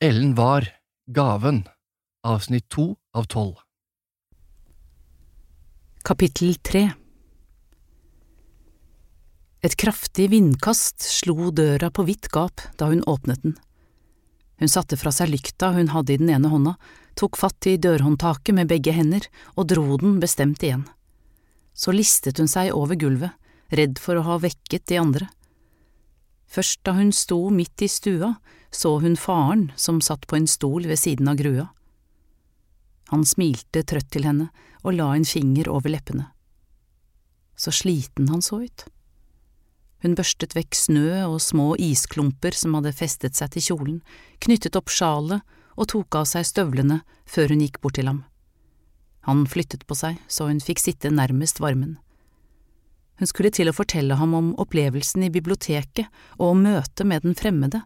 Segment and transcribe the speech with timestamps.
[0.00, 0.68] Ellen var
[1.06, 1.62] Gaven,
[2.22, 3.54] avsnitt to av tolv.
[6.04, 6.90] Kapittel tre
[9.64, 13.54] Et kraftig vindkast slo døra på vidt gap da hun åpnet den.
[14.60, 16.74] Hun satte fra seg lykta hun hadde i den ene hånda,
[17.16, 19.24] tok fatt i dørhåndtaket med begge hender
[19.54, 20.84] og dro den bestemt igjen.
[21.72, 23.32] Så listet hun seg over gulvet,
[23.72, 25.32] redd for å ha vekket de andre.
[26.52, 28.34] Først da hun sto midt i stua,
[28.76, 31.68] så hun faren som satt på en stol ved siden av grua.
[33.08, 34.50] Han smilte trøtt til henne
[34.82, 36.28] og la en finger over leppene.
[37.56, 38.84] Så sliten han så ut.
[40.04, 44.00] Hun børstet vekk snø og små isklumper som hadde festet seg til kjolen,
[44.44, 45.40] knyttet opp sjalet
[45.76, 48.24] og tok av seg støvlene før hun gikk bort til ham.
[49.26, 51.96] Han flyttet på seg så hun fikk sitte nærmest varmen.
[53.16, 57.38] Hun skulle til å fortelle ham om opplevelsen i biblioteket og om møtet med den
[57.38, 57.80] fremmede,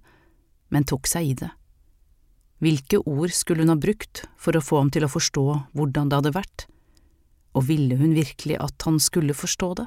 [0.70, 1.50] men tok seg i det.
[2.60, 5.44] Hvilke ord skulle hun ha brukt for å få ham til å forstå
[5.76, 6.66] hvordan det hadde vært,
[7.56, 9.86] og ville hun virkelig at han skulle forstå det?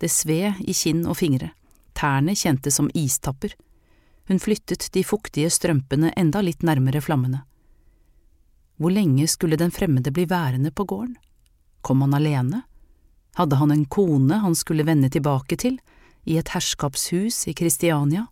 [0.00, 1.52] Det sved i kinn og fingre,
[1.92, 3.52] tærne kjentes som istapper.
[4.30, 7.44] Hun flyttet de fuktige strømpene enda litt nærmere flammene.
[8.80, 11.18] Hvor lenge skulle den fremmede bli værende på gården?
[11.84, 12.62] Kom han alene?
[13.36, 15.76] Hadde han en kone han skulle vende tilbake til,
[16.24, 18.26] i et herskapshus i Kristiania?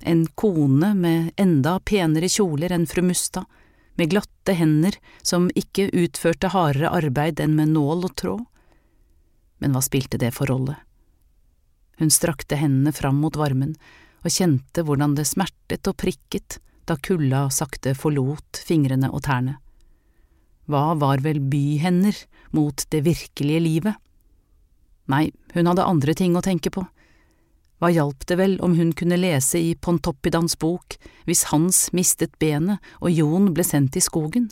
[0.00, 3.46] En kone med enda penere kjoler enn fru Mustad,
[3.96, 8.42] med glatte hender som ikke utførte hardere arbeid enn med nål og tråd?
[9.58, 10.76] Men hva spilte det for rolle?
[11.96, 13.72] Hun strakte hendene fram mot varmen
[14.20, 19.56] og kjente hvordan det smertet og prikket da kulda sakte forlot fingrene og tærne.
[20.66, 22.18] Hva var vel byhender
[22.54, 23.96] mot det virkelige livet?
[25.10, 26.82] Nei, hun hadde andre ting å tenke på.
[27.76, 30.96] Hva hjalp det vel om hun kunne lese i Pontoppidans bok
[31.28, 34.48] hvis Hans mistet benet og Jon ble sendt i skogen?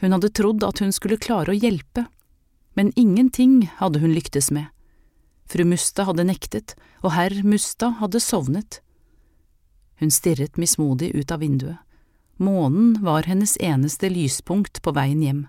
[0.00, 2.06] Hun hadde trodd at hun skulle klare å hjelpe,
[2.76, 4.68] men ingenting hadde hun lyktes med.
[5.48, 6.74] Fru Musta hadde nektet,
[7.04, 8.80] og herr Musta hadde sovnet.
[10.00, 11.80] Hun stirret mismodig ut av vinduet.
[12.36, 15.44] Månen var hennes eneste lyspunkt på veien hjem,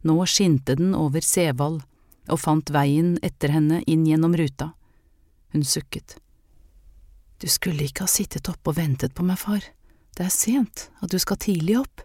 [0.00, 1.82] nå skinte den over Sevald
[2.30, 4.70] og fant veien etter henne inn gjennom ruta.
[5.50, 6.16] Hun sukket.
[7.40, 9.64] Du skulle ikke ha sittet oppe og ventet på meg, far,
[10.16, 12.02] det er sent, at du skal tidlig opp.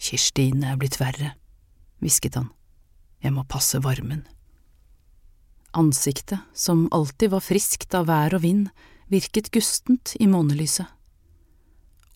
[0.00, 1.34] Kirstine er blitt verre,
[2.00, 2.48] hvisket han,
[3.24, 4.24] jeg må passe varmen.
[5.76, 8.68] Ansiktet, som alltid var friskt av vær og vind,
[9.12, 10.88] virket gustent i månelyset.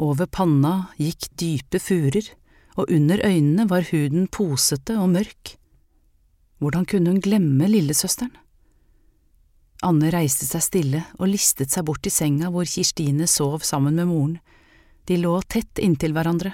[0.01, 2.25] Over panna gikk dype furer,
[2.81, 5.59] og under øynene var huden posete og mørk.
[6.61, 8.33] Hvordan kunne hun glemme lillesøsteren?
[9.81, 14.11] Anne reiste seg stille og listet seg bort til senga hvor Kirstine sov sammen med
[14.11, 14.35] moren.
[15.09, 16.53] De lå tett inntil hverandre.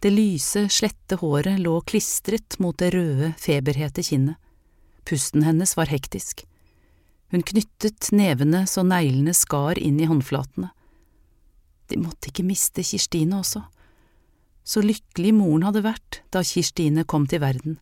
[0.00, 4.38] Det lyse, slette håret lå klistret mot det røde, feberhete kinnet.
[5.04, 6.44] Pusten hennes var hektisk.
[7.28, 10.70] Hun knyttet nevene så neglene skar inn i håndflatene.
[11.88, 13.64] De måtte ikke miste Kirstine også.
[14.64, 17.76] Så lykkelig moren hadde vært da Kirstine kom til verden.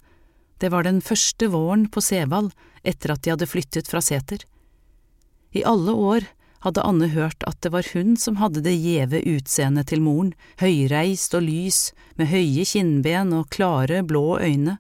[0.58, 2.54] Det var den første våren på Sevald
[2.86, 4.42] etter at de hadde flyttet fra Seter.
[5.54, 6.26] I alle år
[6.64, 11.36] hadde Anne hørt at det var hun som hadde det gjeve utseendet til moren, høyreist
[11.36, 14.78] og lys, med høye kinnben og klare, blå øyne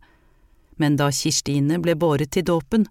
[0.76, 2.86] men da Kirstine ble båret til dåpen,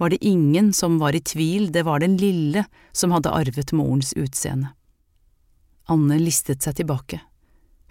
[0.00, 2.64] var det ingen som var i tvil, det var den lille
[2.96, 4.72] som hadde arvet morens utseende.
[5.90, 7.20] Anne listet seg tilbake.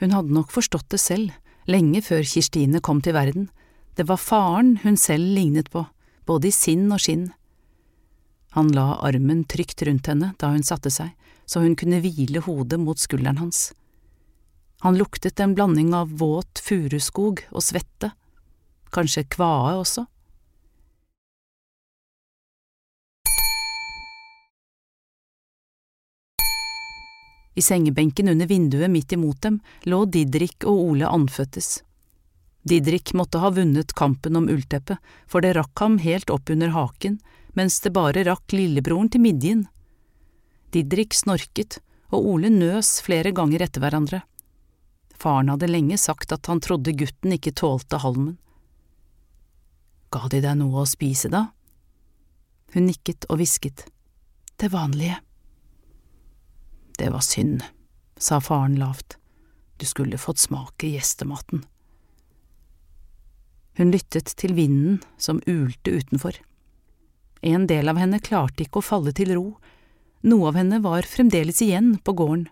[0.01, 1.33] Hun hadde nok forstått det selv,
[1.69, 3.49] lenge før Kirstine kom til verden,
[3.97, 5.83] det var faren hun selv lignet på,
[6.25, 7.29] både i sinn og skinn.
[8.57, 11.11] Han la armen trygt rundt henne da hun satte seg,
[11.45, 13.73] så hun kunne hvile hodet mot skulderen hans.
[14.85, 18.13] Han luktet en blanding av våt furuskog og svette
[18.93, 20.05] kanskje kvae også?
[27.59, 29.59] I sengebenken under vinduet midt imot dem
[29.89, 31.81] lå Didrik og Ole andføttes.
[32.63, 37.17] Didrik måtte ha vunnet kampen om ullteppet, for det rakk ham helt opp under haken,
[37.57, 39.67] mens det bare rakk lillebroren til midjen.
[40.73, 41.79] Didrik snorket,
[42.09, 44.21] og Ole nøs flere ganger etter hverandre.
[45.19, 48.37] Faren hadde lenge sagt at han trodde gutten ikke tålte halmen.
[50.09, 51.49] Ga de deg noe å spise, da?
[52.73, 53.85] Hun nikket og hvisket.
[54.59, 55.19] Det vanlige.
[56.97, 57.63] Det var synd,
[58.17, 59.17] sa faren lavt.
[59.79, 61.63] Du skulle fått smake gjestematen.
[63.79, 66.35] Hun lyttet til vinden som ulte utenfor.
[67.41, 69.45] En del av henne klarte ikke å falle til ro,
[70.27, 72.49] noe av henne var fremdeles igjen på gården.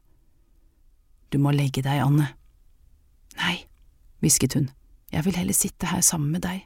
[1.29, 2.29] Du må legge deg, Anne.
[3.35, 3.57] Nei,
[4.23, 4.69] hvisket hun,
[5.11, 6.63] jeg vil heller sitte her sammen med deg.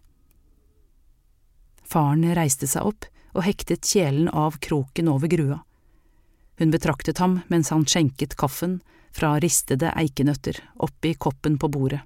[1.91, 5.59] Faren reiste seg opp og hektet kjelen av kroken over grua.
[6.61, 8.79] Hun betraktet ham mens han skjenket kaffen
[9.11, 12.03] fra ristede eikenøtter oppi koppen på bordet.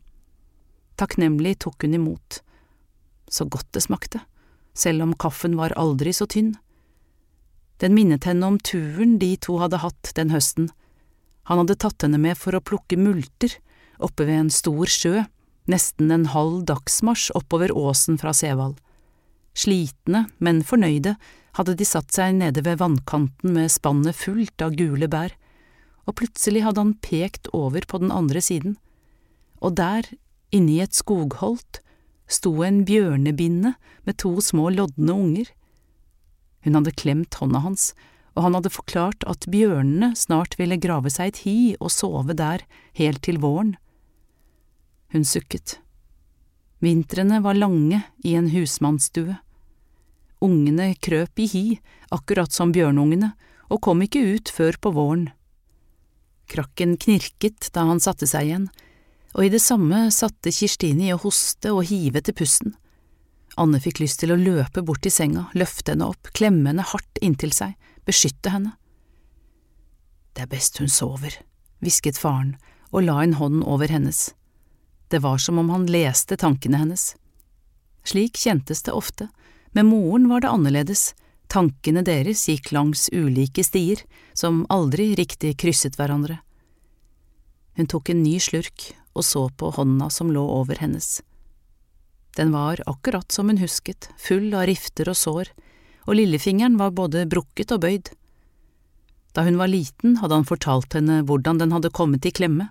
[0.96, 2.40] Takknemlig tok hun imot.
[3.28, 4.22] Så godt det smakte,
[4.75, 6.54] selv om kaffen var aldri så tynn.
[7.80, 10.69] Den minnet henne om turen de to hadde hatt den høsten.
[11.50, 13.57] Han hadde tatt henne med for å plukke multer
[14.04, 15.24] oppe ved en stor sjø,
[15.72, 18.77] nesten en halv dagsmarsj oppover åsen fra Sevald.
[19.56, 21.16] Slitne, men fornøyde,
[21.56, 25.31] hadde de satt seg nede ved vannkanten med spannet fullt av gule bær,
[26.06, 28.75] og plutselig hadde han pekt over på den andre siden,
[29.63, 30.10] og der,
[30.54, 31.80] inne i et skogholt,
[32.27, 33.75] sto en bjørnebinne
[34.06, 35.50] med to små lodne unger.
[36.66, 37.94] Hun hadde klemt hånda hans,
[38.36, 42.66] og han hadde forklart at bjørnene snart ville grave seg et hi og sove der
[43.00, 43.75] helt til våren.
[45.13, 45.80] Hun sukket.
[46.83, 49.38] Vintrene var lange i en husmannsstue.
[50.44, 51.66] Ungene krøp i hi,
[52.12, 53.31] akkurat som bjørnungene,
[53.71, 55.30] og kom ikke ut før på våren.
[56.51, 58.68] Krakken knirket da han satte seg igjen,
[59.36, 62.76] og i det samme satte Kirstine i å hoste og hive til pusten.
[63.60, 67.20] Anne fikk lyst til å løpe bort til senga, løfte henne opp, klemme henne hardt
[67.24, 67.76] inntil seg,
[68.08, 68.74] beskytte henne.
[70.36, 71.36] Det er best hun sover,
[71.84, 72.56] hvisket faren
[72.92, 74.30] og la en hånd over hennes.
[75.12, 77.14] Det var som om han leste tankene hennes.
[78.08, 79.30] Slik kjentes det ofte,
[79.76, 81.10] med moren var det annerledes,
[81.52, 84.00] tankene deres gikk langs ulike stier,
[84.34, 86.40] som aldri riktig krysset hverandre.
[87.76, 91.22] Hun tok en ny slurk og så på hånda som lå over hennes.
[92.36, 95.52] Den var akkurat som hun husket, full av rifter og sår,
[96.06, 98.12] og lillefingeren var både brukket og bøyd.
[99.36, 102.70] Da hun var liten, hadde han fortalt henne hvordan den hadde kommet i klemme.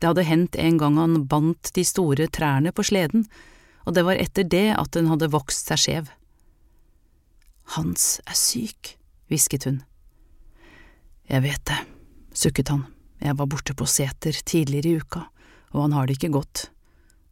[0.00, 3.26] Det hadde hendt en gang han bandt de store trærne på sleden,
[3.84, 6.10] og det var etter det at den hadde vokst seg skjev.
[7.76, 8.94] Hans er syk,
[9.28, 9.82] hvisket hun.
[11.28, 11.82] Jeg vet det,
[12.32, 12.86] sukket han,
[13.20, 15.26] jeg var borte på seter tidligere i uka,
[15.74, 16.68] og han har det ikke godt.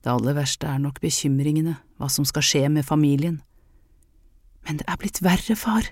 [0.04, 3.40] Det aller verste er nok bekymringene, hva som skal skje med familien.
[4.66, 5.88] Men det er blitt verre, far.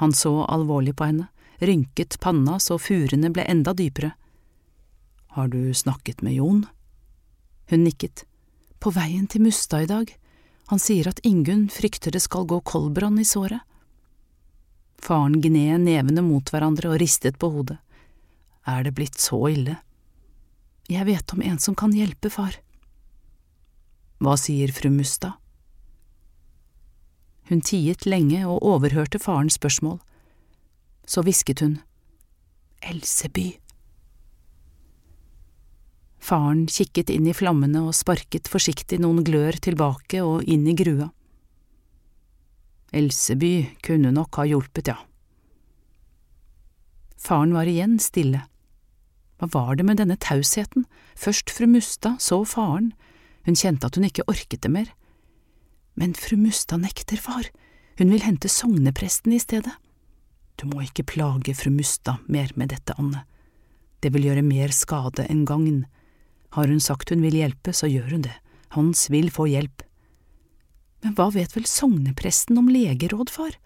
[0.00, 1.28] Han så alvorlig på henne,
[1.62, 4.14] rynket panna så furene ble enda dypere.
[5.36, 6.64] Har du snakket med Jon?
[7.70, 8.24] Hun nikket.
[8.82, 10.10] På veien til Mustad i dag.
[10.72, 13.62] Han sier at Ingunn frykter det skal gå koldbrann i såret.
[15.02, 17.78] Faren gned nevene mot hverandre og ristet på hodet.
[18.66, 19.78] Er det blitt så ille?
[20.92, 22.58] Jeg vet om en som kan hjelpe, far.
[24.20, 25.38] Hva sier fru Mustad?
[27.48, 29.98] Hun tiet lenge og overhørte farens spørsmål.
[31.08, 31.78] Så hvisket hun,
[32.82, 33.54] Elseby.
[36.22, 41.08] Faren kikket inn i flammene og sparket forsiktig noen glør tilbake og inn i grua.
[42.92, 45.00] Elseby kunne nok ha hjulpet, ja.
[47.18, 48.44] Faren var igjen stille.
[49.42, 50.84] Hva var det med denne tausheten,
[51.18, 52.92] først fru Mustad, så faren,
[53.42, 54.92] hun kjente at hun ikke orket det mer.
[55.98, 57.48] Men fru Mustad nekter, far,
[57.98, 59.74] hun vil hente sognepresten i stedet.
[60.54, 63.24] Du må ikke plage fru Mustad mer med dette, Anne,
[63.98, 65.82] det vil gjøre mer skade enn gagn.
[66.54, 68.38] Har hun sagt hun vil hjelpe, så gjør hun det,
[68.78, 69.82] Hans vil få hjelp.
[71.02, 73.58] Men hva vet vel sognepresten om legeråd, far?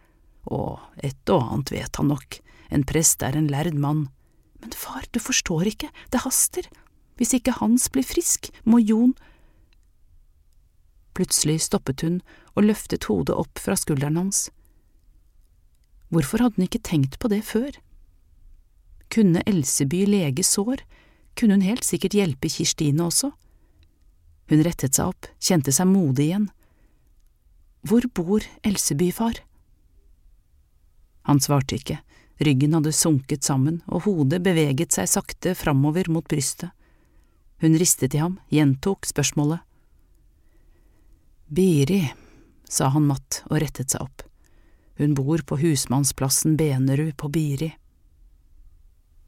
[0.49, 2.41] Å, et og annet vet han nok,
[2.73, 4.07] en prest er en lærd mann.
[4.63, 6.69] Men far, du forstår ikke, det haster,
[7.17, 9.15] hvis ikke Hans blir frisk, må Jon…
[11.17, 12.21] Plutselig stoppet hun
[12.53, 14.51] og løftet hodet opp fra skulderen hans.
[16.13, 17.73] Hvorfor hadde hun ikke tenkt på det før?
[19.09, 20.83] Kunne Elseby lege sår,
[21.37, 23.33] kunne hun helt sikkert hjelpe Kirstine også.
[24.53, 26.51] Hun rettet seg opp, kjente seg modig igjen.
[27.87, 29.41] Hvor bor Elseby, far?
[31.27, 31.99] Han svarte ikke,
[32.39, 36.71] ryggen hadde sunket sammen og hodet beveget seg sakte framover mot brystet.
[37.63, 39.63] Hun ristet i ham, gjentok spørsmålet.
[41.47, 42.03] Biri,
[42.69, 44.25] sa han matt og rettet seg opp.
[45.01, 47.71] Hun bor på husmannsplassen Benerud på Biri.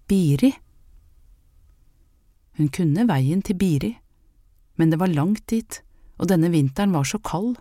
[0.08, 0.52] Biri?
[2.58, 3.92] Hun kunne veien til Biri,
[4.76, 5.80] men det var langt dit,
[6.18, 7.56] og denne vinteren var så kald.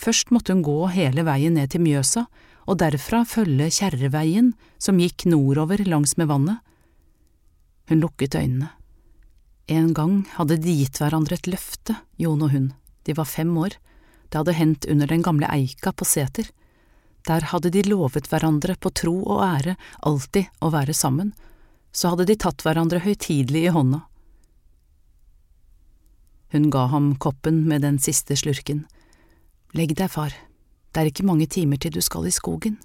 [0.00, 2.24] Først måtte hun gå hele veien ned til Mjøsa,
[2.64, 6.60] og derfra følge Kjerreveien som gikk nordover langs med vannet.
[7.90, 8.70] Hun lukket øynene.
[9.68, 12.72] En gang hadde de gitt hverandre et løfte, Jon og hun,
[13.04, 13.76] de var fem år,
[14.28, 16.48] det hadde hendt under den gamle eika på seter.
[17.24, 21.32] Der hadde de lovet hverandre på tro og ære alltid å være sammen,
[21.92, 24.02] så hadde de tatt hverandre høytidelig i hånda.
[26.52, 28.84] Hun ga ham koppen med den siste slurken.
[29.74, 30.34] Legg deg, far,
[30.94, 32.78] det er ikke mange timer til du skal i skogen.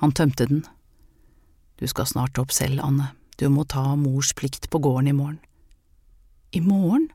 [0.00, 0.62] Han tømte den.
[1.76, 5.38] Du skal snart opp selv, Anne, du må ta mors plikt på gården i morgen.
[6.50, 7.10] I morgen?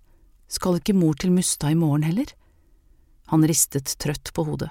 [0.48, 2.30] Skal ikke mor til Mustad i morgen heller?
[3.34, 4.70] Han ristet trøtt på hodet.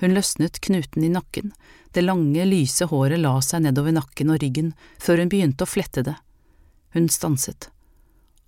[0.00, 1.52] Hun løsnet knuten i nakken,
[1.92, 6.04] det lange, lyse håret la seg nedover nakken og ryggen før hun begynte å flette
[6.04, 6.16] det.
[6.96, 7.70] Hun stanset.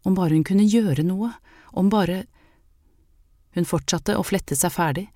[0.08, 1.34] Om bare hun kunne gjøre noe,
[1.72, 2.24] om bare…
[3.56, 5.08] Hun fortsatte å flette seg ferdig,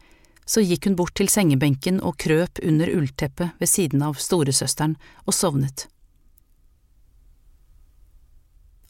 [0.44, 4.96] så gikk hun bort til sengebenken og krøp under ullteppet ved siden av storesøsteren
[5.26, 5.86] og sovnet.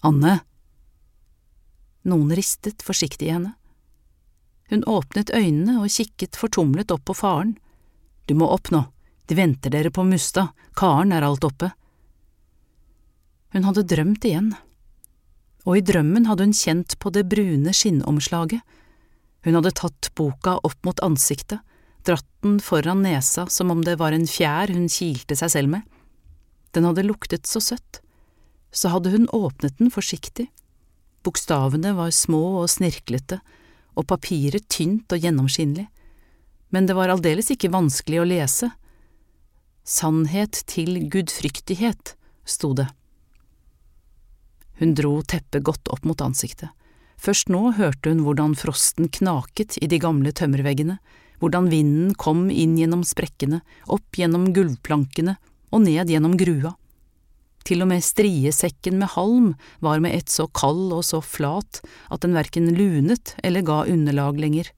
[0.02, 0.40] Anne!
[2.08, 3.52] Noen ristet forsiktig i henne.
[4.72, 7.54] Hun åpnet øynene og kikket fortumlet opp på faren.
[8.26, 8.86] Du må opp nå,
[9.28, 11.70] de venter dere på Mustad, karen er alt oppe.
[13.52, 14.54] Hun hadde drømt igjen,
[15.68, 18.62] og i drømmen hadde hun kjent på det brune skinnomslaget.
[19.42, 21.60] Hun hadde tatt boka opp mot ansiktet,
[22.06, 25.82] dratt den foran nesa som om det var en fjær hun kilte seg selv med.
[26.74, 28.00] Den hadde luktet så søtt.
[28.72, 30.48] Så hadde hun åpnet den forsiktig.
[31.22, 33.38] Bokstavene var små og snirklete,
[33.94, 35.84] og papiret tynt og gjennomskinnelig,
[36.72, 38.70] men det var aldeles ikke vanskelig å lese.
[39.84, 42.14] Sannhet til gudfryktighet,
[42.48, 42.88] sto det.
[44.80, 46.72] Hun dro teppet godt opp mot ansiktet.
[47.22, 50.96] Først nå hørte hun hvordan frosten knaket i de gamle tømmerveggene,
[51.38, 55.36] hvordan vinden kom inn gjennom sprekkene, opp gjennom gulvplankene
[55.70, 56.74] og ned gjennom grua.
[57.62, 61.78] Til og med striesekken med halm var med ett så kald og så flat
[62.10, 64.72] at den verken lunet eller ga underlag lenger.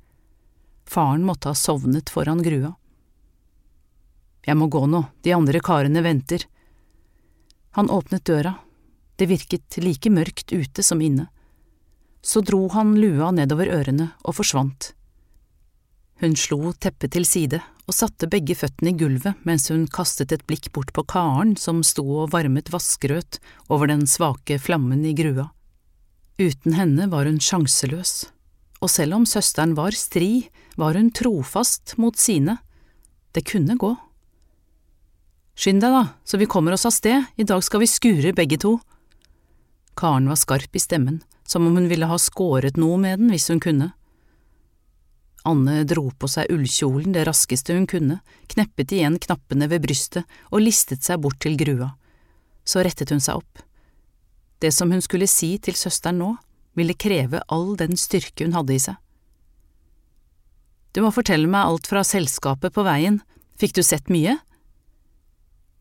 [0.84, 2.74] Faren måtte ha sovnet foran grua.
[4.44, 6.44] Jeg må gå nå, de andre karene venter.
[7.80, 8.58] Han åpnet døra,
[9.16, 11.30] det virket like mørkt ute som inne.
[12.24, 14.94] Så dro han lua nedover ørene og forsvant.
[16.22, 20.44] Hun slo teppet til side og satte begge føttene i gulvet mens hun kastet et
[20.48, 25.50] blikk bort på Karen som sto og varmet vassgrøt over den svake flammen i grua.
[26.40, 28.24] Uten henne var hun sjanseløs,
[28.80, 30.48] og selv om søsteren var stri,
[30.80, 32.56] var hun trofast mot sine.
[33.36, 33.92] Det kunne gå.
[35.54, 38.58] Skynd deg, da, så vi kommer oss av sted, i dag skal vi skure begge
[38.64, 38.78] to.
[39.94, 43.50] Karen var skarp i stemmen, som om hun ville ha skåret noe med den hvis
[43.52, 43.92] hun kunne.
[45.44, 50.64] Anne dro på seg ullkjolen det raskeste hun kunne, kneppet igjen knappene ved brystet og
[50.64, 51.92] listet seg bort til grua.
[52.64, 53.60] Så rettet hun seg opp.
[54.64, 56.30] Det som hun skulle si til søsteren nå,
[56.74, 58.96] ville kreve all den styrke hun hadde i seg.
[60.94, 63.20] Du må fortelle meg alt fra selskapet på veien,
[63.60, 64.38] fikk du sett mye?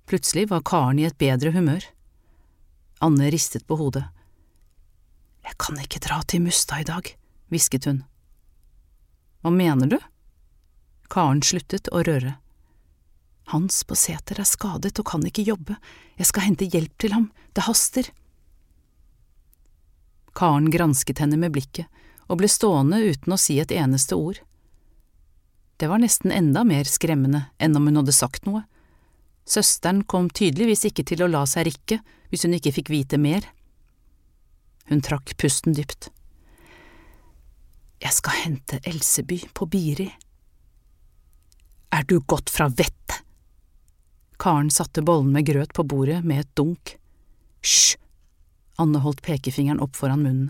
[0.10, 1.86] Plutselig var Karen i et bedre humør.
[3.00, 4.03] Anne ristet på hodet.
[5.44, 7.10] Jeg kan ikke dra til Mustad i dag,
[7.52, 8.04] hvisket hun.
[9.44, 10.00] Hva mener du?
[11.12, 12.38] Karen sluttet å røre.
[13.52, 15.76] Hans på seter er skadet og kan ikke jobbe,
[16.16, 18.08] jeg skal hente hjelp til ham, det haster.
[20.34, 21.92] Karen gransket henne med blikket
[22.32, 24.40] og ble stående uten å si et eneste ord.
[25.78, 28.64] Det var nesten enda mer skremmende enn om hun hadde sagt noe.
[29.44, 32.00] Søsteren kom tydeligvis ikke til å la seg rikke
[32.32, 33.44] hvis hun ikke fikk vite mer.
[34.90, 36.10] Hun trakk pusten dypt.
[38.04, 40.10] Jeg skal hente Elseby på Biri.
[41.94, 43.22] Er du gått fra vettet?
[44.44, 46.98] Karen satte bollen med grøt på bordet med et dunk.
[47.63, 47.96] Hysj!
[48.82, 50.50] Anne holdt pekefingeren opp foran munnen.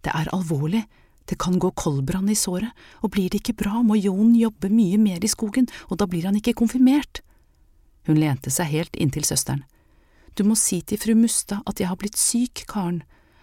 [0.00, 0.84] Det er alvorlig,
[1.26, 2.70] det kan gå koldbrann i såret,
[3.02, 6.28] og blir det ikke bra, må Jon jobbe mye mer i skogen, og da blir
[6.28, 7.20] han ikke konfirmert.
[8.06, 9.64] Hun lente seg helt inntil søsteren.
[10.38, 13.02] Du må si til fru Mustad at jeg har blitt syk, Karen,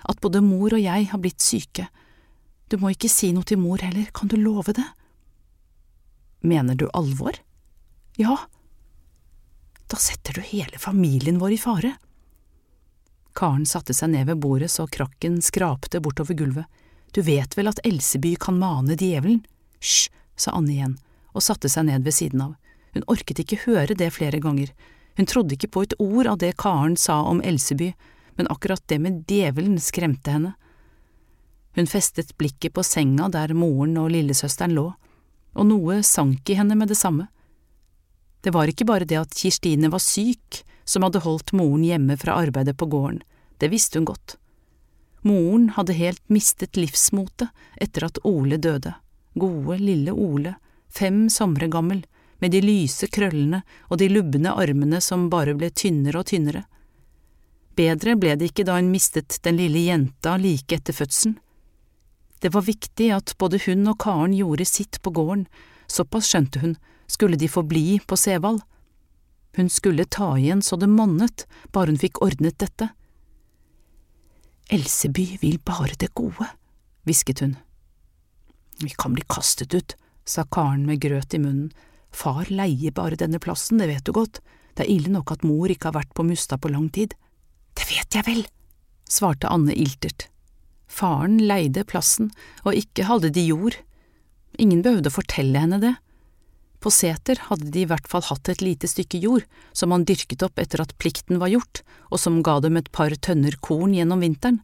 [0.09, 1.87] at både mor og jeg har blitt syke.
[2.67, 4.85] Du må ikke si noe til mor heller, kan du love det?
[6.43, 7.37] Mener du alvor?
[8.19, 8.37] Ja.
[9.87, 11.93] Da setter du hele familien vår i fare.
[13.33, 16.65] Karen satte seg ned ved bordet så krakken skrapte bortover gulvet.
[17.13, 19.43] Du vet vel at Elseby kan mane djevelen?
[19.81, 20.97] Hysj, sa Anne igjen,
[21.33, 22.55] og satte seg ned ved siden av.
[22.93, 24.73] Hun orket ikke høre det flere ganger.
[25.17, 27.91] Hun trodde ikke på et ord av det Karen sa om Elseby,
[28.35, 30.53] men akkurat det med djevelen skremte henne.
[31.75, 34.91] Hun festet blikket på senga der moren og lillesøsteren lå,
[35.53, 37.27] og noe sank i henne med det samme.
[38.43, 42.35] Det var ikke bare det at Kirstine var syk som hadde holdt moren hjemme fra
[42.41, 43.21] arbeidet på gården,
[43.57, 44.35] det visste hun godt.
[45.23, 47.47] Moren hadde helt mistet livsmotet
[47.79, 48.91] etter at Ole døde,
[49.39, 50.57] gode, lille Ole,
[50.91, 52.03] fem somre gammel,
[52.43, 56.65] med de lyse krøllene og de lubne armene som bare ble tynnere og tynnere.
[57.73, 61.39] Bedre ble det ikke da hun mistet den lille jenta like etter fødselen.
[62.43, 65.45] Det var viktig at både hun og Karen gjorde sitt på gården,
[65.87, 66.75] såpass skjønte hun,
[67.07, 68.59] skulle de få bli på Sevald.
[69.55, 72.89] Hun skulle ta igjen så det monnet, bare hun fikk ordnet dette.
[74.73, 76.49] Elseby vil bare det gode,
[77.07, 77.55] hvisket hun.
[78.83, 81.71] Vi kan bli kastet ut, sa Karen med grøt i munnen.
[82.13, 84.41] Far leier bare denne plassen, det vet du godt,
[84.75, 87.15] det er ille nok at mor ikke har vært på Mustad på lang tid.
[87.77, 88.45] Det vet jeg vel,
[89.09, 90.27] svarte Anne iltert.
[90.93, 92.29] Faren leide plassen,
[92.63, 93.77] og ikke hadde de jord.
[94.61, 95.95] Ingen behøvde å fortelle henne det.
[96.83, 100.43] På seter hadde de i hvert fall hatt et lite stykke jord som han dyrket
[100.43, 104.21] opp etter at plikten var gjort, og som ga dem et par tønner korn gjennom
[104.21, 104.59] vinteren.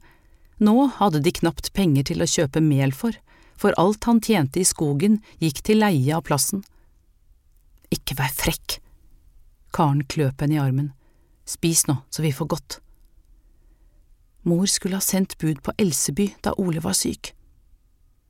[0.60, 3.16] Nå hadde de knapt penger til å kjøpe mel for,
[3.56, 6.66] for alt han tjente i skogen gikk til leie av plassen.
[7.96, 8.78] Ikke vær frekk.
[9.72, 10.92] Karen kløp henne i armen.
[11.48, 12.80] Spis nå, så vi får godt.
[14.50, 17.34] Mor skulle ha sendt bud på Elseby da Ole var syk.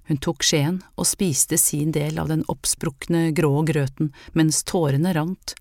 [0.09, 5.53] Hun tok skjeen og spiste sin del av den oppsprukne, grå grøten mens tårene rant.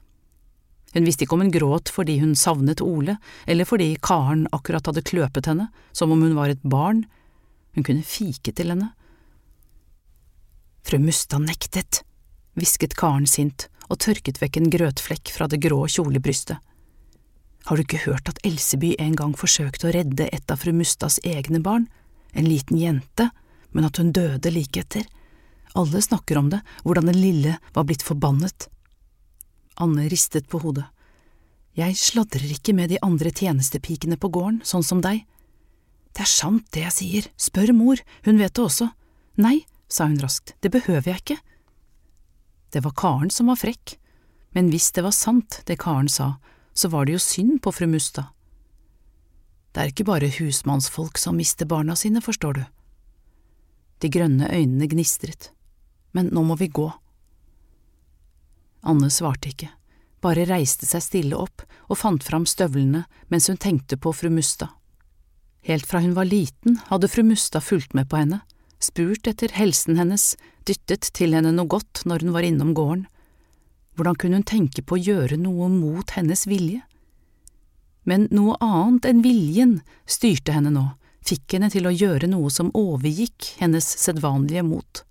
[0.95, 5.05] Hun visste ikke om hun gråt fordi hun savnet Ole, eller fordi Karen akkurat hadde
[5.05, 7.05] kløpet henne, som om hun var et barn.
[7.77, 8.95] Hun kunne fike til henne.
[10.89, 12.01] Fru Mustad nektet,
[12.57, 16.57] hvisket Karen sint og tørket vekk en grøtflekk fra det grå kjolebrystet.
[17.69, 21.19] Har du ikke hørt at Elseby en gang forsøkte å redde et av fru Mustads
[21.21, 21.85] egne barn,
[22.33, 23.27] en liten jente,
[23.77, 25.05] men at hun døde like etter?
[25.77, 28.71] Alle snakker om det, hvordan den lille var blitt forbannet.
[29.85, 30.87] Anne ristet på hodet.
[31.77, 35.27] Jeg sladrer ikke med de andre tjenestepikene på gården, sånn som deg.
[36.17, 38.89] Det er sant det jeg sier, spør mor, hun vet det også.
[39.45, 39.59] Nei,
[39.93, 41.43] sa hun raskt, det behøver jeg ikke.
[42.73, 43.99] Det var Karen som var frekk,
[44.57, 46.39] men hvis det var sant, det Karen sa,
[46.79, 48.31] så var det jo synd på fru Mustad.
[49.75, 52.65] Det er ikke bare husmannsfolk som mister barna sine, forstår du.
[53.99, 55.51] De grønne øynene gnistret.
[56.15, 56.87] Men nå må vi gå.
[58.87, 59.69] Anne svarte ikke,
[60.23, 64.71] bare reiste seg stille opp og fant fram støvlene mens hun tenkte på fru Mustad.
[65.67, 68.41] Helt fra hun var liten hadde fru Mustad fulgt med på henne,
[68.79, 73.09] spurt etter helsen hennes, dyttet til henne noe godt når hun var innom gården.
[73.99, 76.85] Hvordan kunne hun tenke på å gjøre noe mot hennes vilje?
[78.07, 79.73] Men noe annet enn viljen
[80.07, 80.85] styrte henne nå,
[81.27, 85.03] fikk henne til å gjøre noe som overgikk hennes sedvanlige mot.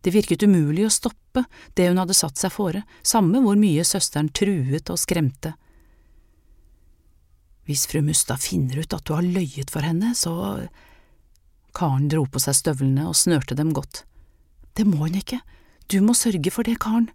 [0.00, 1.44] Det virket umulig å stoppe
[1.76, 5.52] det hun hadde satt seg fore, samme hvor mye søsteren truet og skremte.
[7.68, 10.32] Hvis fru Mustad finner ut at du har løyet for henne, så…
[11.76, 14.06] Karen dro på seg støvlene og snørte dem godt.
[14.72, 15.42] Det må hun ikke,
[15.92, 17.10] du må sørge for det, Karen.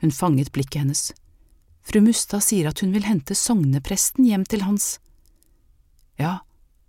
[0.00, 1.10] Hun fanget blikket hennes.
[1.84, 4.98] Fru Mustad sier at hun vil hente sognepresten hjem til Hans.
[6.20, 6.40] Ja,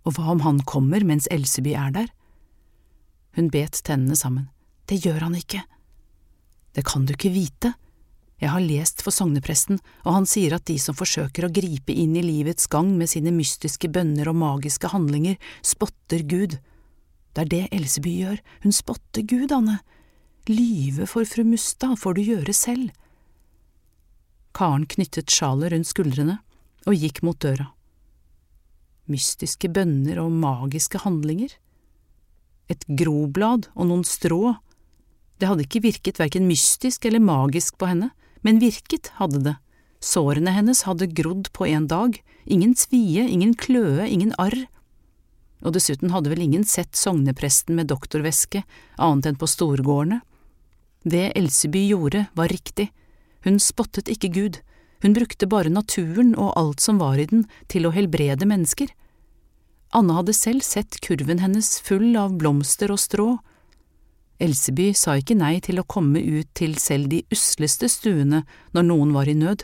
[0.04, 2.10] og hva om han kommer mens Elseby er der?
[3.36, 4.48] Hun bet tennene sammen.
[4.88, 5.62] Det gjør han ikke.
[6.76, 7.72] Det kan du ikke vite.
[8.42, 12.16] Jeg har lest for sognepresten, og han sier at de som forsøker å gripe inn
[12.18, 16.58] i livets gang med sine mystiske bønner og magiske handlinger, spotter Gud.
[17.32, 19.78] Det er det Elseby gjør, hun spotter Gud, Anne.
[20.50, 22.90] Lyve for fru Mustad får du gjøre selv.
[24.56, 26.40] Karen knyttet sjalet rundt skuldrene
[26.86, 27.70] og gikk mot døra.
[29.10, 31.54] Mystiske bønner og magiske handlinger?
[32.70, 34.56] Et groblad og noen strå
[35.42, 38.12] det hadde ikke virket verken mystisk eller magisk på henne,
[38.46, 39.56] men virket hadde det.
[39.98, 42.14] Sårene hennes hadde grodd på en dag,
[42.46, 44.68] ingen svie, ingen kløe, ingen arr.
[45.66, 48.62] Og dessuten hadde vel ingen sett sognepresten med doktorveske
[49.02, 50.20] annet enn på storgårdene.
[51.02, 52.92] Det Elseby gjorde, var riktig,
[53.44, 54.58] hun spottet ikke Gud,
[55.02, 58.92] hun brukte bare naturen og alt som var i den, til å helbrede mennesker.
[59.92, 63.30] Anne hadde selv sett kurven hennes full av blomster og strå,
[64.42, 68.42] Elseby sa ikke nei til å komme ut til selv de usleste stuene
[68.74, 69.62] når noen var i nød.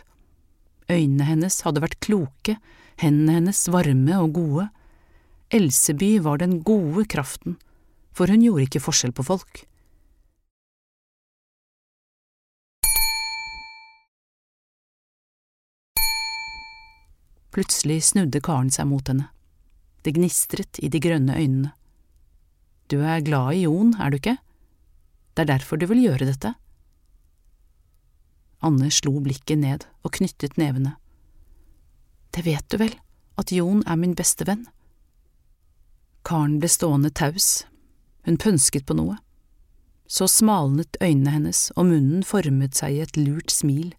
[0.88, 2.59] Øynene hennes hadde vært kloke,
[3.03, 4.69] hendene hennes varme og gode.
[5.55, 7.57] Elseby var den gode kraften,
[8.14, 9.64] for hun gjorde ikke forskjell på folk.
[17.59, 19.25] Plutselig snudde Karen seg mot henne.
[20.07, 21.73] Det gnistret i de grønne øynene.
[22.87, 24.37] Du er glad i Jon, er du ikke?
[25.35, 26.53] Det er derfor du vil gjøre dette.
[28.62, 30.92] Anne slo blikket ned og knyttet nevene.
[32.31, 32.94] Det vet du vel,
[33.35, 34.62] at Jon er min beste venn.
[36.23, 37.64] Karen ble stående taus,
[38.23, 39.16] hun pønsket på noe.
[40.07, 43.90] Så smalnet øynene hennes, og munnen formet seg i et lurt smil.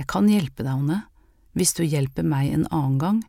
[0.00, 0.98] Jeg kan hjelpe deg, Anne,
[1.56, 3.22] hvis du hjelper meg en annen gang,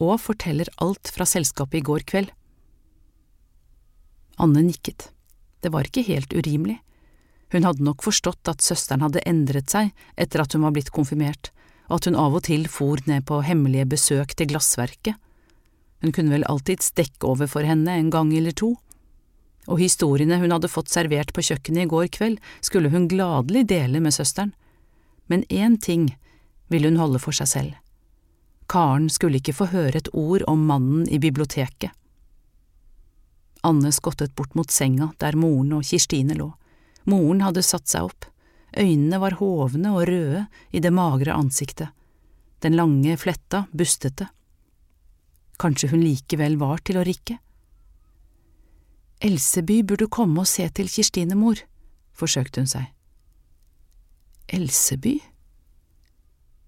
[0.00, 2.32] og forteller alt fra selskapet i går kveld.
[4.42, 5.10] Anne nikket.
[5.62, 6.80] Det var ikke helt urimelig.
[7.54, 11.52] Hun hadde nok forstått at søsteren hadde endret seg etter at hun var blitt konfirmert,
[11.86, 15.14] og at hun av og til for ned på hemmelige besøk til glassverket.
[16.02, 18.74] Hun kunne vel alltids dekke over for henne en gang eller to
[19.70, 24.02] og historiene hun hadde fått servert på kjøkkenet i går kveld, skulle hun gladelig dele
[24.04, 24.52] med søsteren.
[25.28, 26.10] Men én ting
[26.68, 27.74] ville hun holde for seg selv.
[28.70, 31.92] Karen skulle ikke få høre et ord om mannen i biblioteket.
[33.64, 36.50] Anne skottet bort mot senga der moren og Kirstine lå.
[37.08, 38.26] Moren hadde satt seg opp.
[38.76, 41.92] Øynene var hovne og røde i det magre ansiktet.
[42.60, 44.28] Den lange fletta bustete.
[45.60, 47.38] Kanskje hun likevel var til å rikke?
[49.24, 51.60] Elseby burde komme og se til Kirstine, mor,
[52.12, 52.90] forsøkte hun seg.
[54.52, 55.20] Elseby?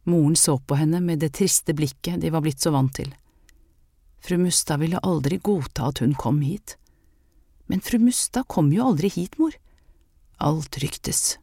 [0.07, 3.11] Moren så på henne med det triste blikket de var blitt så vant til.
[4.23, 6.77] Fru Mustad ville aldri godta at hun kom hit.
[7.66, 9.55] Men fru Mustad kom jo aldri hit, mor.
[10.38, 11.38] Alt ryktes.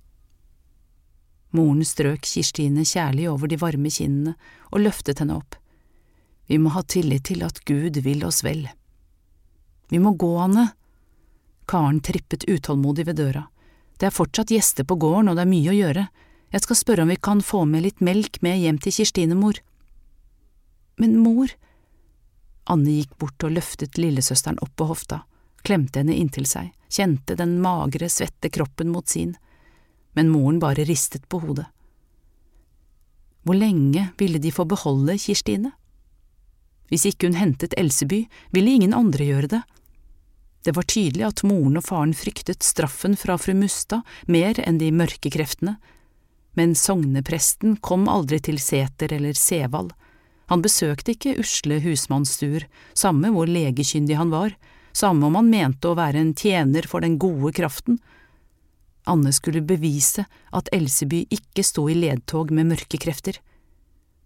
[1.54, 4.38] Moren strøk Kirstine kjærlig over de varme kinnene
[4.71, 5.60] og løftet henne opp.
[6.47, 8.65] Vi må ha tillit til at Gud vil oss vel.
[9.91, 10.71] Vi må gå, Anne,
[11.67, 13.47] Karen trippet utålmodig ved døra.
[13.99, 16.08] Det er fortsatt gjester på gården, og det er mye å gjøre.
[16.54, 19.58] Jeg skal spørre om vi kan få med litt melk med hjem til Kirstine, mor.
[21.02, 21.50] Men mor…
[22.70, 25.24] Anne gikk bort og løftet lillesøsteren opp på hofta,
[25.68, 29.34] klemte henne inntil seg, kjente den magre, svette kroppen mot sin,
[30.16, 31.66] men moren bare ristet på hodet.
[33.44, 35.74] Hvor lenge ville de få beholde Kirstine?
[36.88, 38.22] Hvis ikke hun hentet Elseby,
[38.56, 39.63] ville ingen andre gjøre det,
[40.63, 44.94] det var tydelig at moren og faren fryktet straffen fra fru Mustad mer enn de
[44.96, 45.76] mørke kreftene,
[46.54, 49.92] men sognepresten kom aldri til Seter eller Sevald.
[50.52, 54.56] Han besøkte ikke usle husmannsstuer, samme hvor legekyndig han var,
[54.94, 57.98] samme om han mente å være en tjener for den gode kraften.
[59.10, 63.39] Anne skulle bevise at Elseby ikke sto i ledtog med mørke krefter,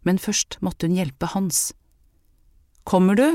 [0.06, 1.72] men først måtte hun hjelpe Hans.
[2.88, 3.28] Kommer du?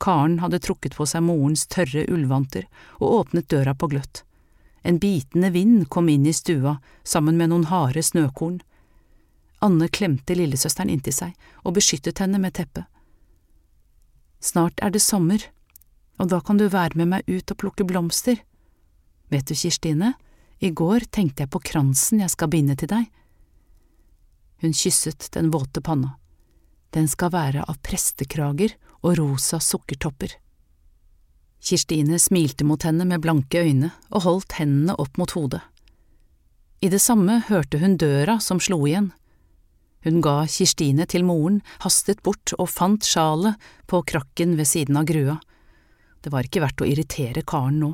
[0.00, 2.66] Karen hadde trukket på seg morens tørre ullvanter
[3.00, 4.22] og åpnet døra på gløtt.
[4.82, 8.60] En bitende vind kom inn i stua sammen med noen harde snøkorn.
[9.60, 12.86] Anne klemte lillesøsteren inntil seg og beskyttet henne med teppet.
[14.40, 15.42] Snart er det sommer,
[16.16, 18.40] og da kan du være med meg ut og plukke blomster.
[19.28, 20.14] Vet du, Kirstine,
[20.60, 23.04] i går tenkte jeg på kransen jeg skal binde til deg.
[24.60, 26.16] Hun kysset den våte panna.
[26.92, 30.34] Den skal være av prestekrager og rosa sukkertopper.
[31.60, 35.60] Kirstine smilte mot henne med blanke øyne og holdt hendene opp mot hodet.
[36.80, 39.10] I det samme hørte hun døra som slo igjen.
[40.04, 45.04] Hun ga Kirstine til moren, hastet bort og fant sjalet på krakken ved siden av
[45.10, 45.36] grua.
[46.24, 47.92] Det var ikke verdt å irritere karen nå.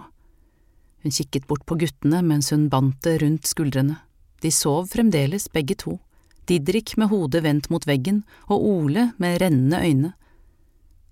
[1.02, 3.98] Hun kikket bort på guttene mens hun bandt det rundt skuldrene.
[4.42, 5.98] De sov fremdeles, begge to,
[6.46, 10.12] Didrik med hodet vendt mot veggen og Ole med rennende øyne.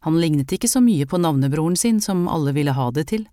[0.05, 3.25] Han lignet ikke så mye på navnebroren sin som alle ville ha det til.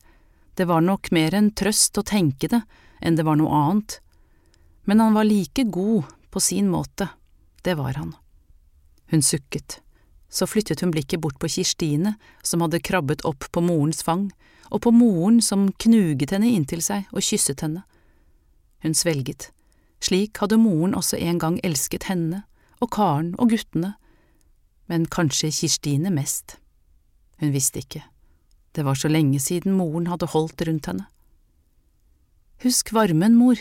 [0.55, 2.61] Det var nok mer en trøst å tenke det
[3.03, 3.97] enn det var noe annet.
[4.87, 7.09] Men han var like god på sin måte,
[7.67, 8.13] det var han.
[9.11, 9.81] Hun sukket.
[10.31, 14.29] Så flyttet hun blikket bort på Kirstine, som hadde krabbet opp på morens fang,
[14.71, 17.83] og på moren som knuget henne inntil seg og kysset henne.
[18.79, 19.49] Hun svelget.
[19.99, 22.45] Slik hadde moren også en gang elsket henne,
[22.79, 23.97] og Karen og guttene,
[24.87, 26.60] men kanskje Kirstine mest.
[27.41, 28.03] Hun visste ikke.
[28.71, 31.07] Det var så lenge siden moren hadde holdt rundt henne.
[32.61, 33.57] Husk varmen, mor,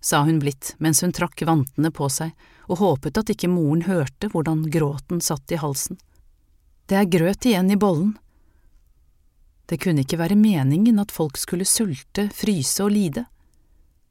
[0.00, 2.32] sa hun blidt mens hun trakk vantene på seg
[2.68, 6.00] og håpet at ikke moren hørte hvordan gråten satt i halsen.
[6.88, 8.14] Det er grøt igjen i bollen.
[9.68, 13.26] Det kunne ikke være meningen at folk skulle sulte, fryse og lide.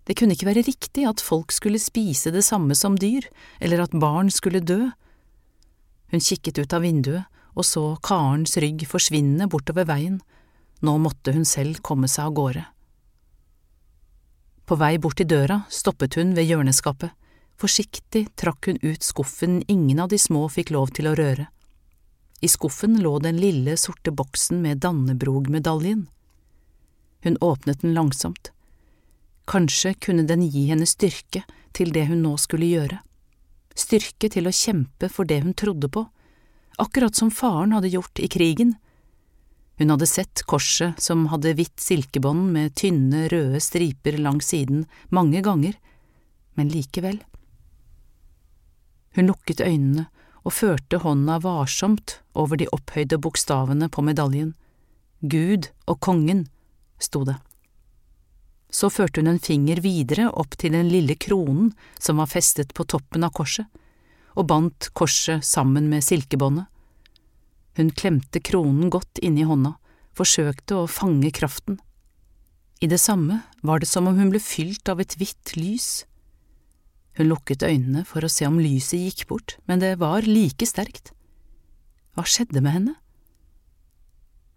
[0.05, 3.25] Det kunne ikke være riktig at folk skulle spise det samme som dyr,
[3.59, 4.91] eller at barn skulle dø.
[6.13, 7.25] Hun kikket ut av vinduet
[7.57, 10.19] og så Karens rygg forsvinne bortover veien,
[10.85, 12.65] nå måtte hun selv komme seg av gårde.
[14.67, 17.13] På vei bort til døra stoppet hun ved hjørneskapet,
[17.57, 21.47] forsiktig trakk hun ut skuffen ingen av de små fikk lov til å røre.
[22.45, 26.05] I skuffen lå den lille, sorte boksen med Dannebrog-medaljen.
[27.25, 28.51] Hun åpnet den langsomt.
[29.49, 31.41] Kanskje kunne den gi henne styrke
[31.73, 32.99] til det hun nå skulle gjøre,
[33.77, 36.03] styrke til å kjempe for det hun trodde på,
[36.77, 38.75] akkurat som faren hadde gjort i krigen.
[39.77, 45.41] Hun hadde sett korset som hadde hvitt silkebånd med tynne, røde striper langs siden mange
[45.45, 45.77] ganger,
[46.57, 47.19] men likevel.
[49.17, 50.07] Hun lukket øynene
[50.45, 54.53] og førte hånda varsomt over de opphøyde bokstavene på medaljen.
[55.21, 56.45] Gud og kongen,
[57.01, 57.35] sto det.
[58.69, 62.85] Så førte hun en finger videre opp til den lille kronen som var festet på
[62.85, 63.65] toppen av korset,
[64.37, 66.67] og bandt korset sammen med silkebåndet.
[67.77, 69.75] Hun klemte kronen godt inni hånda,
[70.17, 71.79] forsøkte å fange kraften.
[72.81, 76.05] I det samme var det som om hun ble fylt av et hvitt lys.
[77.17, 81.13] Hun lukket øynene for å se om lyset gikk bort, men det var like sterkt.
[82.13, 82.95] Hva skjedde med henne?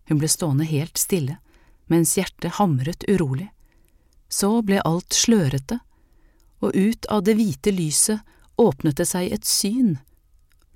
[0.09, 1.38] Hun ble stående helt stille,
[1.88, 3.49] mens hjertet hamret urolig.
[4.29, 5.81] Så ble alt slørete,
[6.61, 8.21] og ut av det hvite lyset
[8.61, 9.96] åpnet det seg et syn,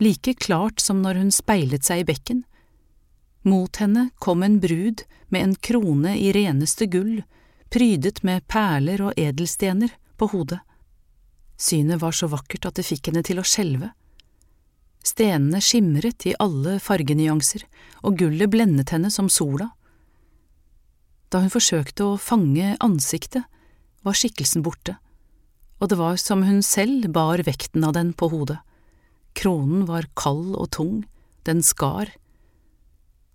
[0.00, 2.42] like klart som når hun speilet seg i bekken.
[3.44, 7.20] Mot henne kom en brud med en krone i reneste gull,
[7.68, 10.60] prydet med perler og edelstener på hodet.
[11.60, 13.92] Synet var så vakkert at det fikk henne til å skjelve.
[15.04, 17.66] Stenene skimret i alle fargenyanser,
[18.02, 19.68] og gullet blendet henne som sola.
[21.28, 23.44] Da hun forsøkte å fange ansiktet,
[24.04, 24.96] var skikkelsen borte,
[25.80, 28.60] og det var som hun selv bar vekten av den på hodet.
[29.34, 31.02] Kronen var kald og tung,
[31.44, 32.12] den skar.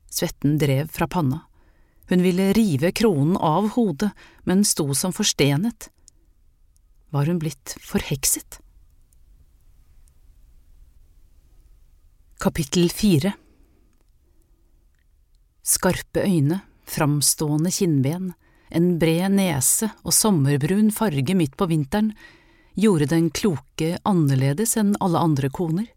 [0.10, 1.43] Svetten drev fra panna.
[2.10, 4.10] Hun ville rive kronen av hodet,
[4.47, 5.91] men sto som forstenet.
[7.13, 8.62] Var hun blitt forhekset?
[12.39, 13.34] Kapittel fire
[15.69, 18.32] Skarpe øyne, framstående kinnben,
[18.70, 22.14] en bred nese og sommerbrun farge midt på vinteren
[22.80, 25.88] gjorde den kloke annerledes enn alle andre koner.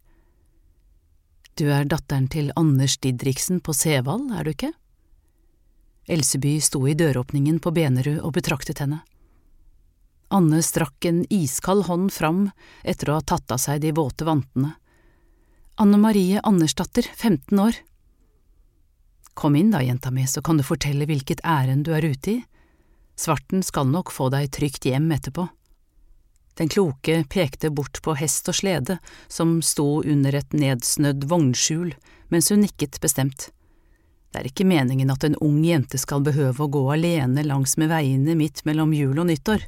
[1.54, 4.72] Du er datteren til Anders Didriksen på Sevald, er du ikke?
[6.08, 9.02] Elseby sto i døråpningen på Benerud og betraktet henne.
[10.32, 12.46] Anne strakk en iskald hånd fram
[12.88, 14.72] etter å ha tatt av seg de våte vantene.
[15.76, 17.76] Anne Marie Andersdatter, 15 år.
[19.34, 22.38] Kom inn da, jenta mi, så kan du fortelle hvilket ærend du er ute i.
[23.16, 25.48] Svarten skal nok få deg trygt hjem etterpå.
[26.54, 28.98] Den kloke pekte bort på hest og slede
[29.28, 31.94] som sto under et nedsnødd vognskjul
[32.32, 33.50] mens hun nikket bestemt.
[34.32, 37.90] Det er ikke meningen at en ung jente skal behøve å gå alene langs med
[37.92, 39.66] veiene midt mellom jul og nyttår.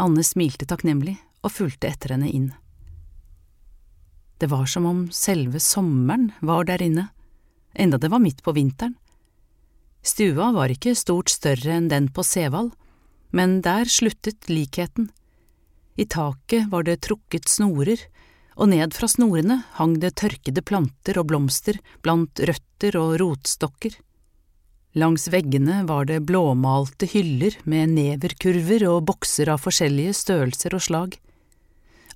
[0.00, 2.48] Anne smilte takknemlig og fulgte etter henne inn.
[4.38, 7.08] Det var som om selve sommeren var der inne,
[7.74, 8.94] enda det var midt på vinteren.
[10.08, 12.72] Stua var ikke stort større enn den på Sevald,
[13.36, 15.10] men der sluttet likheten.
[16.00, 18.00] I taket var det trukket snorer,
[18.58, 23.98] og ned fra snorene hang det tørkede planter og blomster blant røtter og rotstokker.
[24.98, 31.18] Langs veggene var det blåmalte hyller med neverkurver og bokser av forskjellige størrelser og slag.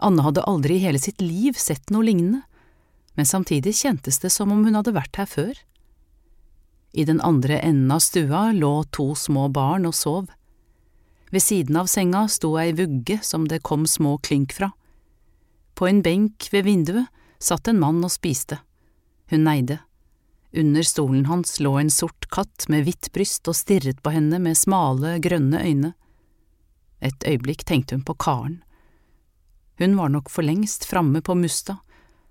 [0.02, 2.40] Anne hadde aldri i hele sitt liv sett noe lignende,
[3.14, 5.52] men samtidig kjentes det som om hun hadde vært her før.
[6.92, 10.28] I den andre enden av stua lå to små barn og sov.
[11.33, 14.70] Ved siden av senga sto ei vugge som det kom små klynk fra.
[15.74, 17.09] På en benk ved vinduet
[17.40, 18.61] satt en mann og spiste.
[19.33, 19.78] Hun neide.
[20.52, 24.59] Under stolen hans lå en sort katt med hvitt bryst og stirret på henne med
[24.61, 25.94] smale, grønne øyne.
[27.00, 28.61] Et øyeblikk tenkte hun på Karen.
[29.81, 31.78] Hun var nok for lengst framme på Musta,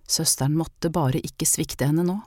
[0.05, 2.19] søsteren måtte bare ikke svikte henne nå.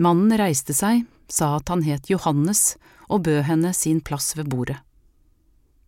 [0.00, 2.76] Mannen reiste seg, sa at han het Johannes
[3.12, 4.78] og bød henne sin plass ved bordet.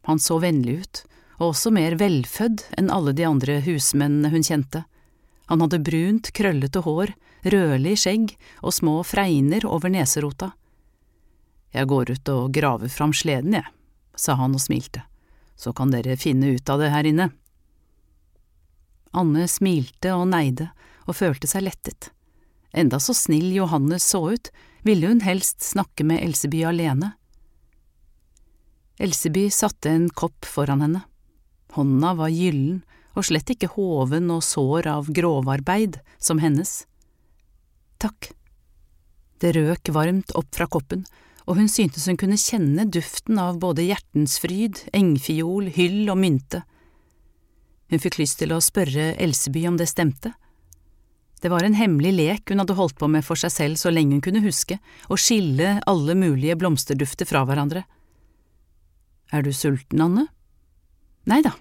[0.05, 1.05] Han så vennlig ut,
[1.41, 4.85] og også mer velfødd enn alle de andre husmennene hun kjente.
[5.49, 7.15] Han hadde brunt, krøllete hår,
[7.45, 10.53] rødlig skjegg og små fregner over neserota.
[11.75, 13.67] Jeg går ut og graver fram sleden, jeg,
[14.17, 15.03] sa han og smilte,
[15.57, 17.33] så kan dere finne ut av det her inne.
[19.15, 20.71] Anne smilte og neide
[21.09, 22.14] og følte seg lettet.
[22.75, 24.51] Enda så snill Johannes så ut,
[24.83, 27.15] ville hun helst snakke med Elseby alene.
[28.99, 31.05] Elseby satte en kopp foran henne.
[31.75, 32.83] Hånda var gyllen
[33.15, 36.83] og slett ikke hoven og sår av grovarbeid som hennes.
[38.03, 38.33] Takk.
[39.39, 41.05] Det røk varmt opp fra koppen,
[41.47, 46.63] og hun syntes hun kunne kjenne duften av både hjertensfryd, engfiol, hyll og mynte.
[47.93, 50.33] Hun fikk lyst til å spørre Elseby om det stemte.
[51.45, 54.17] Det var en hemmelig lek hun hadde holdt på med for seg selv så lenge
[54.17, 54.79] hun kunne huske,
[55.13, 57.83] å skille alle mulige blomsterdufter fra hverandre.
[59.29, 60.25] Er du sulten, Anne?
[61.29, 61.53] Nei da,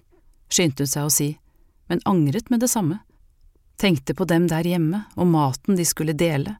[0.47, 1.27] skyndte hun seg å si,
[1.91, 3.01] men angret med det samme.
[3.75, 6.55] Tenkte på dem der hjemme og maten de skulle dele.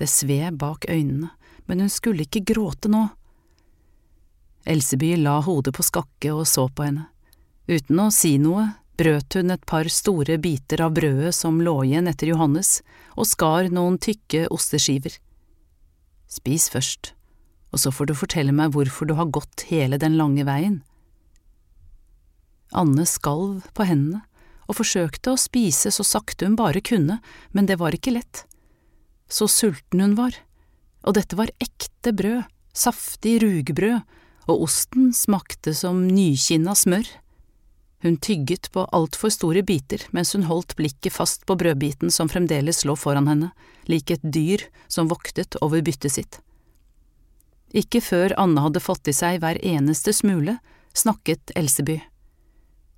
[0.00, 1.28] Det sved bak øynene,
[1.68, 3.10] men hun skulle ikke gråte nå.
[4.64, 7.10] Elseby la hodet på skakke og så på henne.
[7.68, 12.10] Uten å si noe brøt hun et par store biter av brødet som lå igjen
[12.10, 12.80] etter Johannes,
[13.14, 15.14] og skar noen tykke osteskiver.
[16.28, 17.12] Spis først,
[17.72, 20.80] og så får du fortelle meg hvorfor du har gått hele den lange veien.
[22.76, 24.24] Anne skalv på hendene
[24.68, 27.22] og forsøkte å spise så sakte hun bare kunne,
[27.56, 28.44] men det var ikke lett.
[29.28, 30.36] Så sulten hun var,
[31.06, 32.44] og dette var ekte brød,
[32.76, 34.04] saftig rugbrød,
[34.48, 37.08] og osten smakte som nykinna smør.
[38.02, 42.84] Hun tygget på altfor store biter mens hun holdt blikket fast på brødbiten som fremdeles
[42.86, 43.50] lå foran henne,
[43.90, 46.38] lik et dyr som voktet over byttet sitt.
[47.74, 50.56] Ikke før Anne hadde fått i seg hver eneste smule,
[50.96, 51.98] snakket Elseby.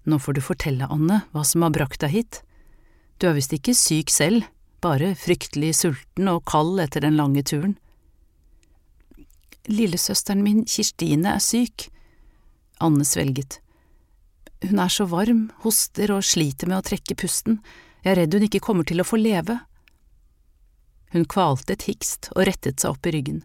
[0.07, 2.41] Nå får du fortelle, Anne, hva som har brakt deg hit.
[3.19, 4.47] Du er visst ikke syk selv,
[4.81, 7.75] bare fryktelig sulten og kald etter den lange turen.
[9.69, 11.91] Lillesøsteren min, Kirstine, er syk.
[12.81, 13.59] Anne svelget.
[14.61, 17.61] Hun er så varm, hoster og sliter med å trekke pusten,
[18.05, 19.59] jeg er redd hun ikke kommer til å få leve.
[21.13, 23.43] Hun kvalte et hikst og rettet seg opp i ryggen.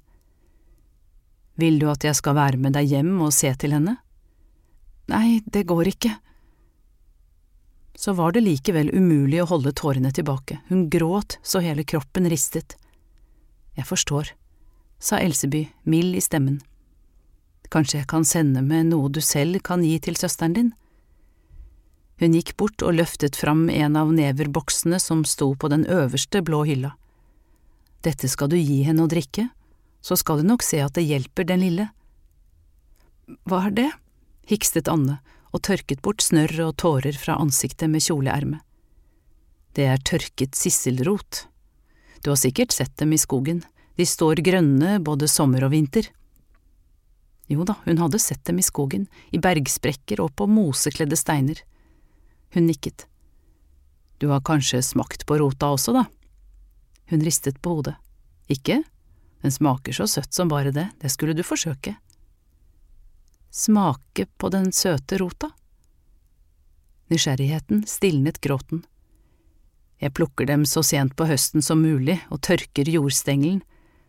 [1.60, 3.98] Vil du at jeg skal være med deg hjem og se til henne?
[5.12, 6.14] Nei, det går ikke.
[7.96, 12.76] Så var det likevel umulig å holde tårene tilbake, hun gråt så hele kroppen ristet.
[13.76, 14.34] Jeg forstår,
[15.00, 16.60] sa Elseby, mild i stemmen.
[17.72, 20.74] Kanskje jeg kan sende med noe du selv kan gi til søsteren din?
[22.22, 26.64] Hun gikk bort og løftet fram en av neverboksene som sto på den øverste blå
[26.68, 26.94] hylla.
[28.06, 29.50] Dette skal du gi henne å drikke,
[30.06, 31.90] så skal du nok se at det hjelper den lille.
[33.50, 33.92] Hva er det?
[34.46, 35.18] hikstet Anne
[35.56, 38.62] og tørket bort snørr og tårer fra ansiktet med kjoleermet.
[39.76, 41.48] Det er tørket sisselrot.
[42.24, 43.64] Du har sikkert sett dem i skogen,
[43.96, 46.08] de står grønne både sommer og vinter.
[47.52, 51.60] Jo da, hun hadde sett dem i skogen, i bergsprekker og på mosekledde steiner.
[52.56, 53.04] Hun nikket.
[54.18, 56.06] Du har kanskje smakt på rota også, da?
[57.12, 57.98] Hun ristet på hodet.
[58.48, 58.78] Ikke?
[59.44, 61.98] Den smaker så søtt som bare det, det skulle du forsøke.
[63.52, 65.50] Smake på den søte rota?
[67.12, 68.86] Nysgjerrigheten stilnet gråten.
[70.00, 73.62] Jeg plukker dem så sent på høsten som mulig og tørker jordstengelen,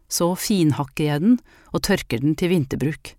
[0.06, 1.36] så finhakker jeg den
[1.74, 3.16] og tørker den til vinterbruk.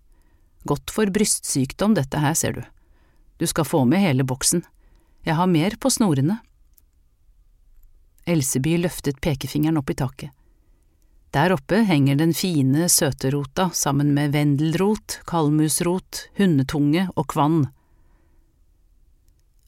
[0.64, 2.64] Godt for brystsykdom dette her, ser du.
[3.36, 4.64] Du skal få med hele boksen.
[5.26, 6.38] Jeg har mer på snorene.
[8.28, 10.34] Elseby løftet pekefingeren opp i taket.
[11.32, 17.66] Der oppe henger den fine søterota sammen med vendelrot, kalmusrot, hundetunge og kvann.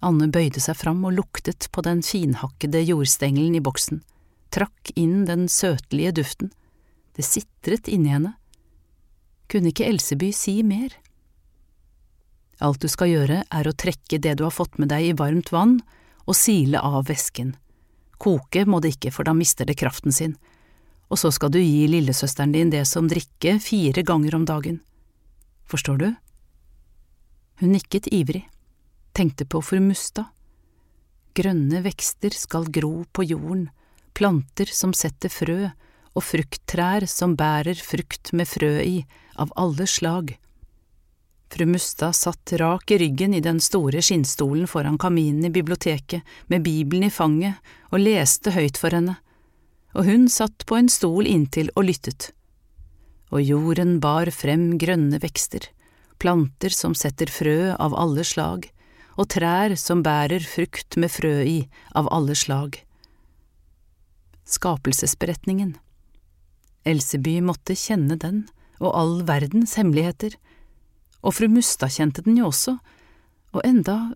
[0.00, 4.00] Anne bøyde seg fram og luktet på den finhakkede jordstengelen i boksen,
[4.48, 6.54] trakk inn den søtlige duften.
[7.12, 8.32] Det sitret inni henne.
[9.52, 10.94] Kunne ikke Elseby si mer?
[12.60, 15.48] Alt du skal gjøre er å trekke det du har fått med deg i varmt
[15.52, 15.78] vann
[16.26, 17.54] og sile av væsken.
[18.20, 20.36] Koke må det ikke, for da mister det kraften sin.
[21.08, 24.82] Og så skal du gi lillesøsteren din det som drikke fire ganger om dagen.
[25.70, 26.10] Forstår du?
[27.60, 28.44] Hun nikket ivrig,
[29.16, 30.28] tenkte på fru Mustad.
[31.36, 33.68] Grønne vekster skal gro på jorden,
[34.12, 35.70] planter som setter frø,
[36.10, 38.96] og frukttrær som bærer frukt med frø i,
[39.38, 40.34] av alle slag.
[41.50, 46.62] Fru Mustad satt rak i ryggen i den store skinnstolen foran kaminen i biblioteket med
[46.62, 47.58] Bibelen i fanget
[47.90, 49.16] og leste høyt for henne,
[49.98, 52.30] og hun satt på en stol inntil og lyttet.
[53.34, 55.66] Og jorden bar frem grønne vekster,
[56.22, 58.68] planter som setter frø av alle slag,
[59.18, 61.58] og trær som bærer frukt med frø i
[61.98, 62.78] av alle slag.
[64.46, 65.74] Skapelsesberetningen
[66.86, 68.44] Elseby måtte kjenne den
[68.80, 70.38] og all verdens hemmeligheter
[71.20, 72.78] og fru Mustad kjente den jo også,
[73.54, 74.12] og enda…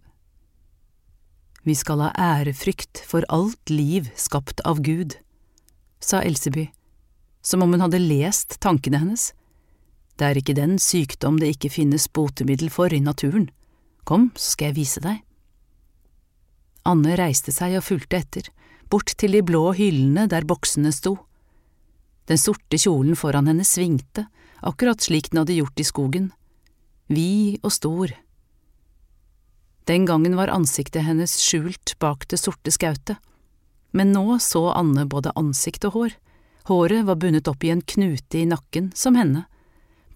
[1.64, 5.16] Vi skal ha ærefrykt for alt liv skapt av Gud,
[5.96, 6.66] sa Elseby,
[7.40, 9.30] som om hun hadde lest tankene hennes.
[10.20, 13.48] Det er ikke den sykdom det ikke finnes botemiddel for i naturen.
[14.04, 15.22] Kom, så skal jeg vise deg.
[16.84, 18.52] Anne reiste seg og fulgte etter,
[18.92, 21.16] bort til de blå hyllene der boksene sto.
[22.28, 24.28] Den sorte kjolen foran henne svingte,
[24.60, 26.32] akkurat slik den hadde gjort i skogen
[27.06, 28.12] vid og stor.
[29.84, 33.18] Den gangen var ansiktet hennes skjult bak det sorte skautet,
[33.92, 36.14] men nå så Anne både ansikt og hår.
[36.64, 39.44] Håret var bundet opp i en knute i nakken, som henne,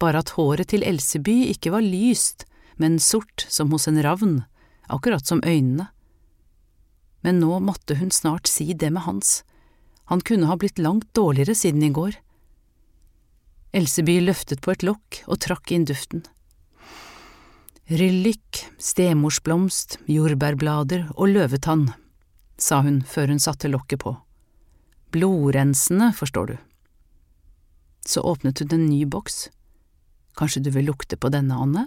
[0.01, 2.47] bare at håret til Elseby ikke var lyst,
[2.81, 4.41] men sort som hos en ravn,
[4.89, 5.91] akkurat som øynene.
[7.21, 9.43] Men nå måtte hun snart si det med Hans.
[10.09, 12.17] Han kunne ha blitt langt dårligere siden i går.
[13.77, 16.23] Elseby løftet på et lokk og trakk inn duften.
[17.89, 21.87] Ryllik, stemorsblomst, jordbærblader og løvetann,
[22.61, 24.11] sa hun før hun satte lokket på.
[25.17, 26.57] Blodrensende, forstår du.
[28.05, 29.47] Så åpnet hun en ny boks.
[30.37, 31.87] Kanskje du vil lukte på denne, Anne?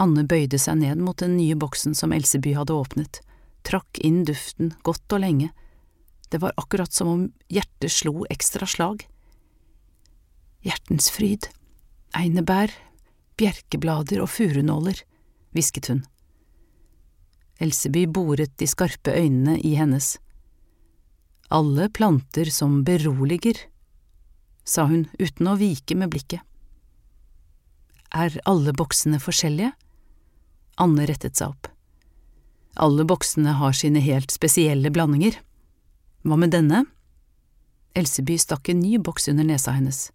[0.00, 3.20] Anne bøyde seg ned mot den nye boksen som Elseby hadde åpnet,
[3.60, 5.50] trakk inn duften godt og lenge.
[6.32, 9.04] Det var akkurat som om hjertet slo ekstra slag.
[10.64, 11.52] Hjertens fryd,
[12.16, 12.72] einebær,
[13.40, 15.00] bjerkeblader og furunåler,
[15.54, 16.02] hvisket hun.
[17.62, 20.16] Elseby boret de skarpe øynene i hennes.
[21.54, 23.58] Alle planter som beroliger,
[24.64, 26.40] sa hun uten å vike med blikket.
[28.14, 29.72] Er alle boksene forskjellige?
[30.80, 31.68] Anne rettet seg opp.
[32.74, 35.36] Alle boksene har sine helt spesielle blandinger.
[36.26, 36.84] Hva med denne?
[37.94, 40.08] Elseby stakk en ny boks under nesa hennes.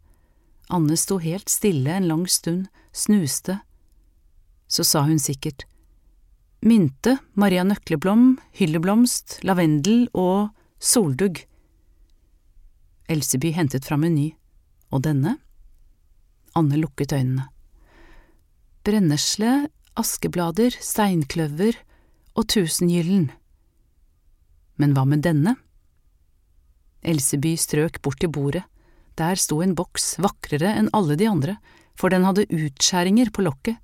[0.70, 3.57] Anne sto helt stille en lang stund, snuste.
[4.67, 5.65] Så sa hun sikkert
[6.61, 11.41] mynte, Maria Nøkleblom, hylleblomst, lavendel og soldugg.
[13.09, 14.28] Elseby hentet fram en ny.
[14.93, 15.38] Og denne?
[16.57, 17.47] Anne lukket øynene.
[18.86, 21.78] Brennesle, askeblader, steinkløver
[22.36, 23.30] og tusengyllen.
[24.78, 25.55] Men hva med denne?
[27.01, 28.65] Elseby strøk bort til bordet
[29.20, 31.57] der sto en boks vakrere enn alle de andre,
[31.99, 33.78] for den hadde utskjæringer på lokket,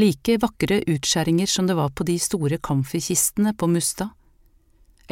[0.00, 4.14] like vakre utskjæringer som det var på de store kamferkistene på Mustad.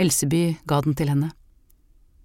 [0.00, 1.32] Elseby ga den til henne.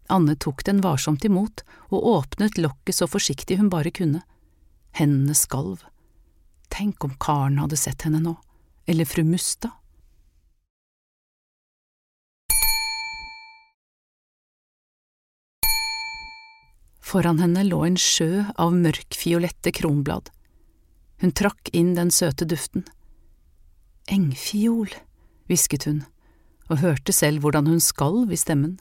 [0.07, 4.21] Anne tok den varsomt imot og åpnet lokket så forsiktig hun bare kunne.
[4.95, 5.81] Hendene skalv.
[6.71, 8.37] Tenk om karen hadde sett henne nå,
[8.87, 9.73] eller fru Mustad.
[17.05, 20.31] Foran henne lå en sjø av mørkfiolette kronblad.
[21.21, 22.87] Hun trakk inn den søte duften.
[24.09, 24.89] Engfiol,
[25.45, 26.01] hvisket hun,
[26.65, 28.79] og hørte selv hvordan hun skalv i stemmen.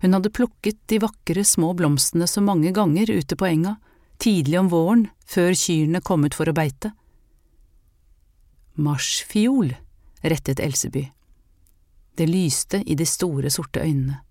[0.00, 3.76] Hun hadde plukket de vakre små blomstene så mange ganger ute på enga,
[4.20, 6.94] tidlig om våren, før kyrne kom ut for å beite.
[8.80, 9.74] Marsfiol,
[10.24, 11.10] rettet Elseby.
[12.16, 14.22] Det lyste i de store, sorte øynene.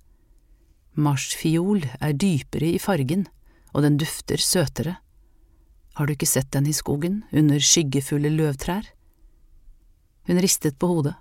[0.94, 3.26] Marsfiol er dypere i fargen,
[3.74, 4.98] og den dufter søtere.
[5.98, 8.86] Har du ikke sett den i skogen, under skyggefulle løvtrær?
[10.30, 11.16] Hun ristet på hodet.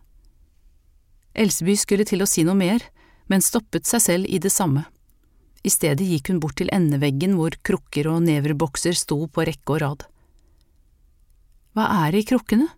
[1.33, 2.85] Elseby skulle til å si noe mer,
[3.33, 4.85] men stoppet seg selv i det samme.
[5.65, 9.83] I stedet gikk hun bort til endeveggen hvor krukker og neverbokser sto på rekke og
[9.83, 10.07] rad.
[11.73, 12.69] Hva er det i krukkene?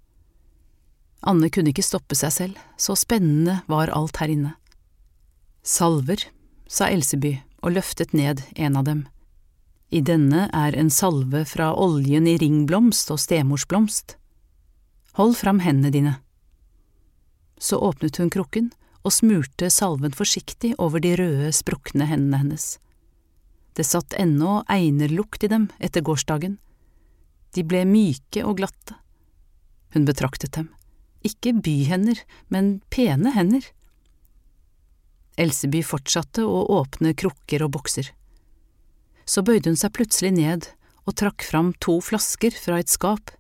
[1.25, 4.53] Anne kunne ikke stoppe seg selv, så spennende var alt her inne.
[5.65, 6.21] Salver,
[6.75, 9.05] sa Elseby og løftet ned en av dem.
[9.95, 14.17] I denne er en salve fra oljen i ringblomst og stemorsblomst.
[15.21, 16.15] Hold fram hendene dine.
[17.63, 18.73] Så åpnet hun krukken
[19.05, 22.67] og smurte salven forsiktig over de røde, sprukne hendene hennes.
[23.79, 26.59] Det satt ennå einerlukt i dem etter gårsdagen.
[27.55, 28.99] De ble myke og glatte.
[29.95, 30.73] Hun betraktet dem.
[31.23, 32.19] Ikke byhender,
[32.51, 33.63] men pene hender.
[35.41, 38.11] Elseby fortsatte å åpne krukker og bokser.
[39.27, 40.69] Så bøyde hun seg plutselig ned
[41.05, 43.33] og trakk fram to flasker fra et skap.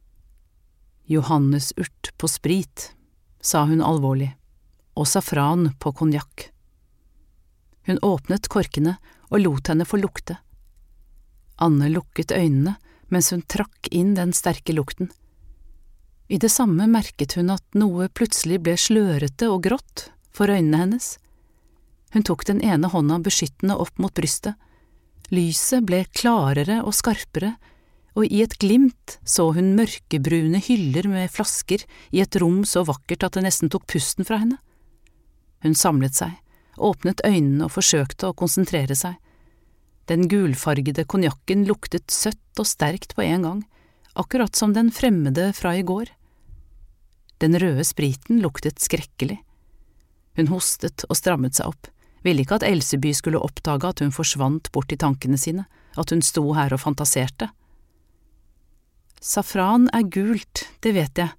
[1.07, 2.91] Johannesurt på sprit,
[3.41, 4.33] sa hun alvorlig,
[4.97, 6.49] og safran på konjakk.
[7.85, 8.97] Hun åpnet korkene
[9.29, 10.39] og lot henne få lukte.
[11.61, 12.79] Anne lukket øynene
[13.13, 15.11] mens hun trakk inn den sterke lukten.
[16.33, 21.11] I det samme merket hun at noe plutselig ble slørete og grått for øynene hennes.
[22.15, 24.55] Hun tok den ene hånda beskyttende opp mot brystet.
[25.35, 27.57] Lyset ble klarere og skarpere,
[28.15, 31.83] og i et glimt så hun mørkebrune hyller med flasker
[32.15, 34.61] i et rom så vakkert at det nesten tok pusten fra henne.
[35.67, 36.37] Hun samlet seg,
[36.79, 39.17] åpnet øynene og forsøkte å konsentrere seg.
[40.07, 43.65] Den gulfargede konjakken luktet søtt og sterkt på en gang,
[44.15, 46.13] akkurat som den fremmede fra i går.
[47.43, 49.41] Den røde spriten luktet skrekkelig.
[50.39, 51.91] Hun hostet og strammet seg opp
[52.25, 55.67] ville ikke at Elseby skulle oppdage at hun forsvant bort i tankene sine,
[55.97, 57.51] at hun sto her og fantaserte.
[59.25, 61.33] Safran er gult, det vet jeg,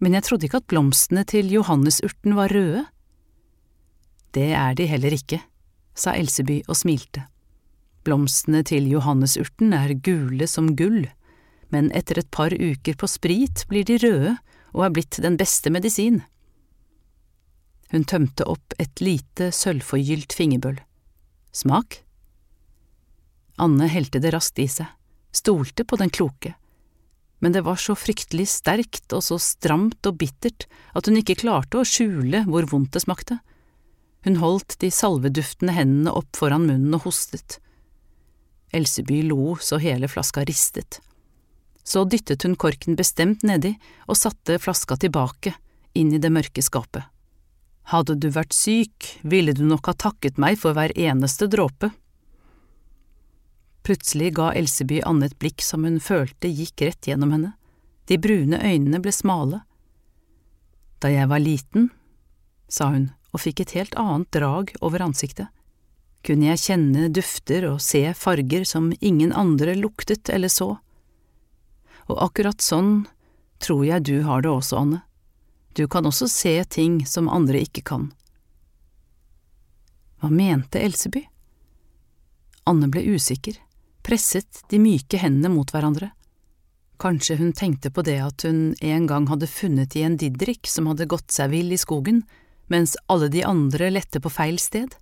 [0.00, 2.84] men jeg trodde ikke at blomstene til johannesurten var røde.
[4.36, 5.40] Det er de heller ikke,
[5.96, 7.24] sa Elseby og smilte.
[8.06, 11.08] Blomstene til johannesurten er gule som gull,
[11.74, 14.36] men etter et par uker på sprit blir de røde
[14.76, 16.22] og er blitt den beste medisin.
[17.92, 20.78] Hun tømte opp et lite, sølvforgylt fingerbøl.
[21.56, 22.02] Smak?
[23.58, 24.86] Anne helte det raskt i seg,
[25.34, 26.54] stolte på den kloke,
[27.38, 30.66] men det var så fryktelig sterkt og så stramt og bittert
[30.98, 33.38] at hun ikke klarte å skjule hvor vondt det smakte.
[34.26, 37.60] Hun holdt de salveduftende hendene opp foran munnen og hostet.
[38.74, 40.98] Elseby lo så hele flaska ristet.
[41.86, 43.76] Så dyttet hun korken bestemt nedi
[44.06, 45.54] og satte flaska tilbake,
[45.96, 47.06] inn i det mørke skapet.
[47.88, 51.88] Hadde du vært syk, ville du nok ha takket meg for hver eneste dråpe.
[53.86, 57.54] Plutselig ga Elseby Anne et blikk som hun følte gikk rett gjennom henne,
[58.12, 59.62] de brune øynene ble smale.
[61.00, 61.88] Da jeg var liten,
[62.68, 65.48] sa hun og fikk et helt annet drag over ansiktet,
[66.24, 70.74] kunne jeg kjenne dufter og se farger som ingen andre luktet eller så.
[72.12, 73.06] Og akkurat sånn
[73.64, 75.04] tror jeg du har det også, Anne.
[75.72, 78.08] Du kan også se ting som andre ikke kan.
[80.18, 81.22] Hva mente Elseby?
[82.66, 83.54] Anne ble usikker,
[84.02, 86.10] presset de myke hendene mot hverandre.
[86.98, 91.06] Kanskje hun tenkte på det at hun en gang hadde funnet igjen Didrik som hadde
[91.06, 92.24] gått seg vill i skogen,
[92.66, 94.96] mens alle de andre lette på feil sted?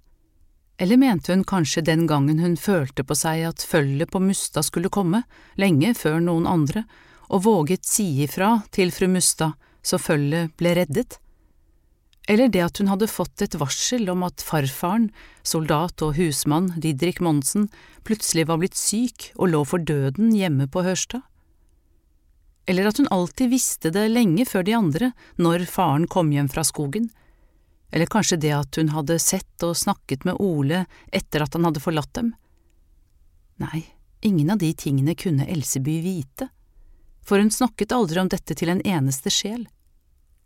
[0.76, 4.92] Eller mente hun kanskje den gangen hun følte på seg at følget på Mustad skulle
[4.92, 5.22] komme,
[5.56, 6.84] lenge før noen andre,
[7.32, 9.56] og våget si ifra til fru Mustad
[9.86, 11.20] så følget ble reddet?
[12.26, 15.12] Eller det at hun hadde fått et varsel om at farfaren,
[15.46, 17.68] soldat og husmann Didrik Monsen,
[18.06, 21.22] plutselig var blitt syk og lå for døden hjemme på Hørstad?
[22.66, 26.66] Eller at hun alltid visste det lenge før de andre, når faren kom hjem fra
[26.66, 27.12] skogen?
[27.94, 30.82] Eller kanskje det at hun hadde sett og snakket med Ole
[31.14, 32.32] etter at han hadde forlatt dem?
[33.62, 33.84] Nei,
[34.26, 36.50] ingen av de tingene kunne Elseby vite,
[37.22, 39.68] for hun snakket aldri om dette til en eneste sjel.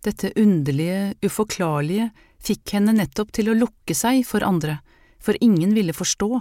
[0.01, 2.09] Dette underlige, uforklarlige
[2.41, 4.79] fikk henne nettopp til å lukke seg for andre,
[5.21, 6.41] for ingen ville forstå,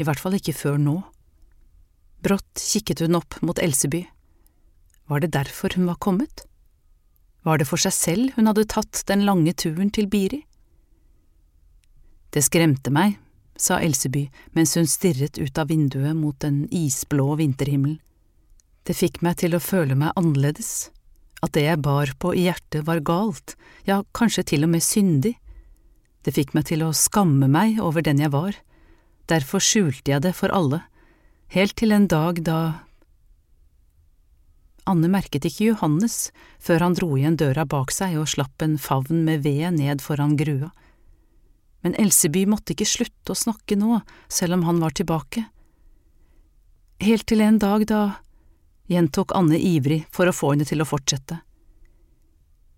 [0.00, 0.96] i hvert fall ikke før nå.
[2.24, 4.06] Brått kikket hun opp mot Elseby.
[5.12, 6.46] Var det derfor hun var kommet?
[7.44, 10.40] Var det for seg selv hun hadde tatt den lange turen til Biri?
[12.32, 13.18] Det skremte meg,
[13.60, 14.24] sa Elseby
[14.56, 18.00] mens hun stirret ut av vinduet mot den isblå vinterhimmelen.
[18.84, 20.90] Det fikk meg til å føle meg annerledes,
[21.44, 23.56] at det jeg bar på i hjertet var galt,
[23.88, 25.34] ja, kanskje til og med syndig.
[26.24, 28.56] Det fikk meg til å skamme meg over den jeg var,
[29.28, 30.82] derfor skjulte jeg det for alle,
[31.52, 32.58] helt til en dag da
[34.84, 36.28] Anne merket ikke Johannes
[36.60, 40.36] før han dro igjen døra bak seg og slapp en favn med ved ned foran
[40.36, 40.68] grua.
[41.80, 45.46] Men Elseby måtte ikke slutte å snakke nå, selv om han var tilbake.
[47.04, 48.02] Helt til en dag da,
[48.90, 51.40] gjentok Anne ivrig for å få henne til å fortsette.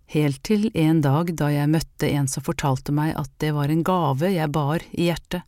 [0.07, 3.83] Helt til en dag da jeg møtte en som fortalte meg at det var en
[3.87, 5.43] gave jeg bar i hjertet,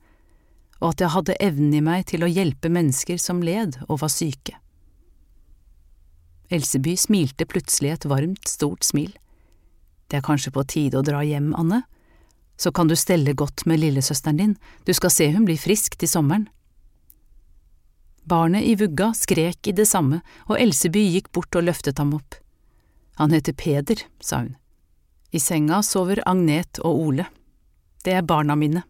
[0.81, 4.11] og at jeg hadde evnen i meg til å hjelpe mennesker som led og var
[4.11, 4.59] syke.
[6.51, 9.13] Elseby smilte plutselig et varmt, stort smil.
[10.09, 11.83] Det er kanskje på tide å dra hjem, Anne?
[12.59, 14.55] Så kan du stelle godt med lillesøsteren din,
[14.85, 16.49] du skal se hun blir frisk til sommeren.
[18.29, 20.21] Barnet i vugga skrek i det samme,
[20.51, 22.37] og Elseby gikk bort og løftet ham opp.
[23.17, 24.57] Han heter Peder, sa hun.
[25.33, 27.29] I senga sover Agnet og Ole.
[28.05, 28.85] Det er barna mine.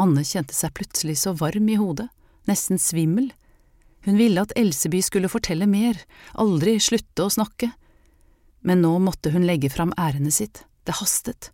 [0.00, 2.08] Anne kjente seg plutselig så varm i hodet,
[2.48, 3.28] nesten svimmel.
[4.06, 5.98] Hun ville at Elseby skulle fortelle mer,
[6.32, 7.74] aldri slutte å snakke.
[8.64, 11.52] Men nå måtte hun legge fram ærendet sitt, det hastet.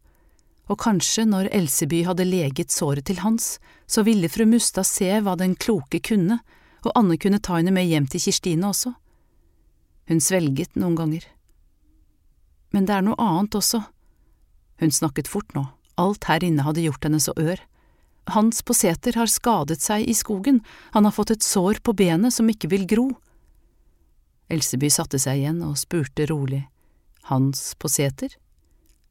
[0.68, 3.56] Og kanskje når Elseby hadde leget såret til Hans,
[3.88, 6.40] så ville fru Mustad se hva den kloke kunne,
[6.84, 8.92] og Anne kunne ta henne med hjem til Kirstine også.
[10.08, 11.24] Hun svelget noen ganger.
[12.72, 13.82] Men det er noe annet også.
[14.78, 15.64] Hun snakket fort nå,
[15.98, 17.60] alt her inne hadde gjort henne så ør.
[18.28, 20.60] Hans på seter har skadet seg i skogen,
[20.92, 23.06] han har fått et sår på benet som ikke vil gro.
[24.52, 26.66] Elseby satte seg igjen og spurte rolig,
[27.28, 28.36] Hans poseter?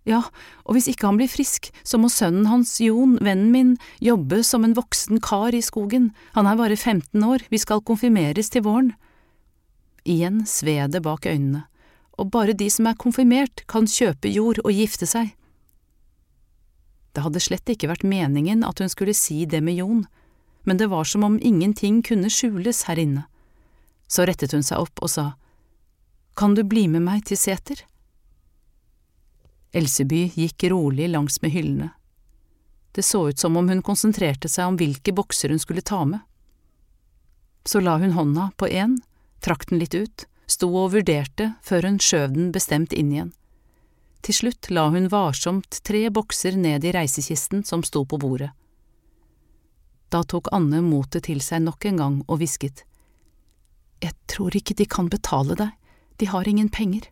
[0.07, 0.21] Ja,
[0.63, 4.63] og hvis ikke han blir frisk, så må sønnen hans, Jon, vennen min, jobbe som
[4.63, 8.93] en voksen kar i skogen, han er bare 15 år, vi skal konfirmeres til våren.
[10.07, 11.65] Igjen sved det bak øynene,
[12.15, 15.33] og bare de som er konfirmert, kan kjøpe jord og gifte seg.
[17.11, 20.05] Det hadde slett ikke vært meningen at hun skulle si det med Jon,
[20.63, 23.25] men det var som om ingenting kunne skjules her inne.
[24.07, 25.33] Så rettet hun seg opp og sa,
[26.37, 27.83] Kan du bli med meg til seter?
[29.77, 31.91] Elseby gikk rolig langs med hyllene.
[32.97, 36.23] Det så ut som om hun konsentrerte seg om hvilke bokser hun skulle ta med.
[37.67, 38.95] Så la hun hånda på én,
[39.43, 43.33] trakk den litt ut, sto og vurderte før hun skjøv den bestemt inn igjen.
[44.25, 48.49] Til slutt la hun varsomt tre bokser ned i reisekisten som sto på bordet.
[50.09, 52.85] Da tok Anne motet til seg nok en gang og hvisket.
[54.01, 55.71] Jeg tror ikke de kan betale deg,
[56.17, 57.11] de har ingen penger.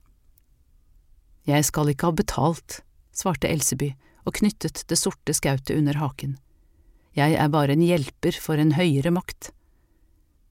[1.45, 2.79] Jeg skal ikke ha betalt,
[3.13, 3.91] svarte Elseby
[4.25, 6.39] og knyttet det sorte skautet under haken.
[7.15, 9.51] Jeg er bare en hjelper for en høyere makt.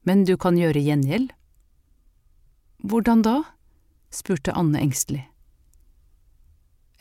[0.07, 1.33] Men du kan gjøre gjengjeld?
[2.85, 3.37] Hvordan da?
[4.15, 5.25] spurte Anne engstelig.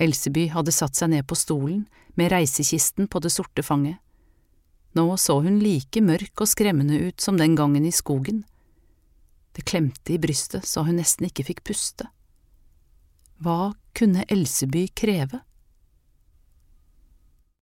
[0.02, 1.84] Elseby hadde satt seg ned på stolen
[2.18, 4.00] med reisekisten på det sorte fanget.
[4.98, 8.44] Nå så hun like mørk og skremmende ut som den gangen i skogen.
[9.54, 12.10] Det klemte i brystet så hun nesten ikke fikk puste.
[13.44, 15.42] Hva kunne Elseby kreve?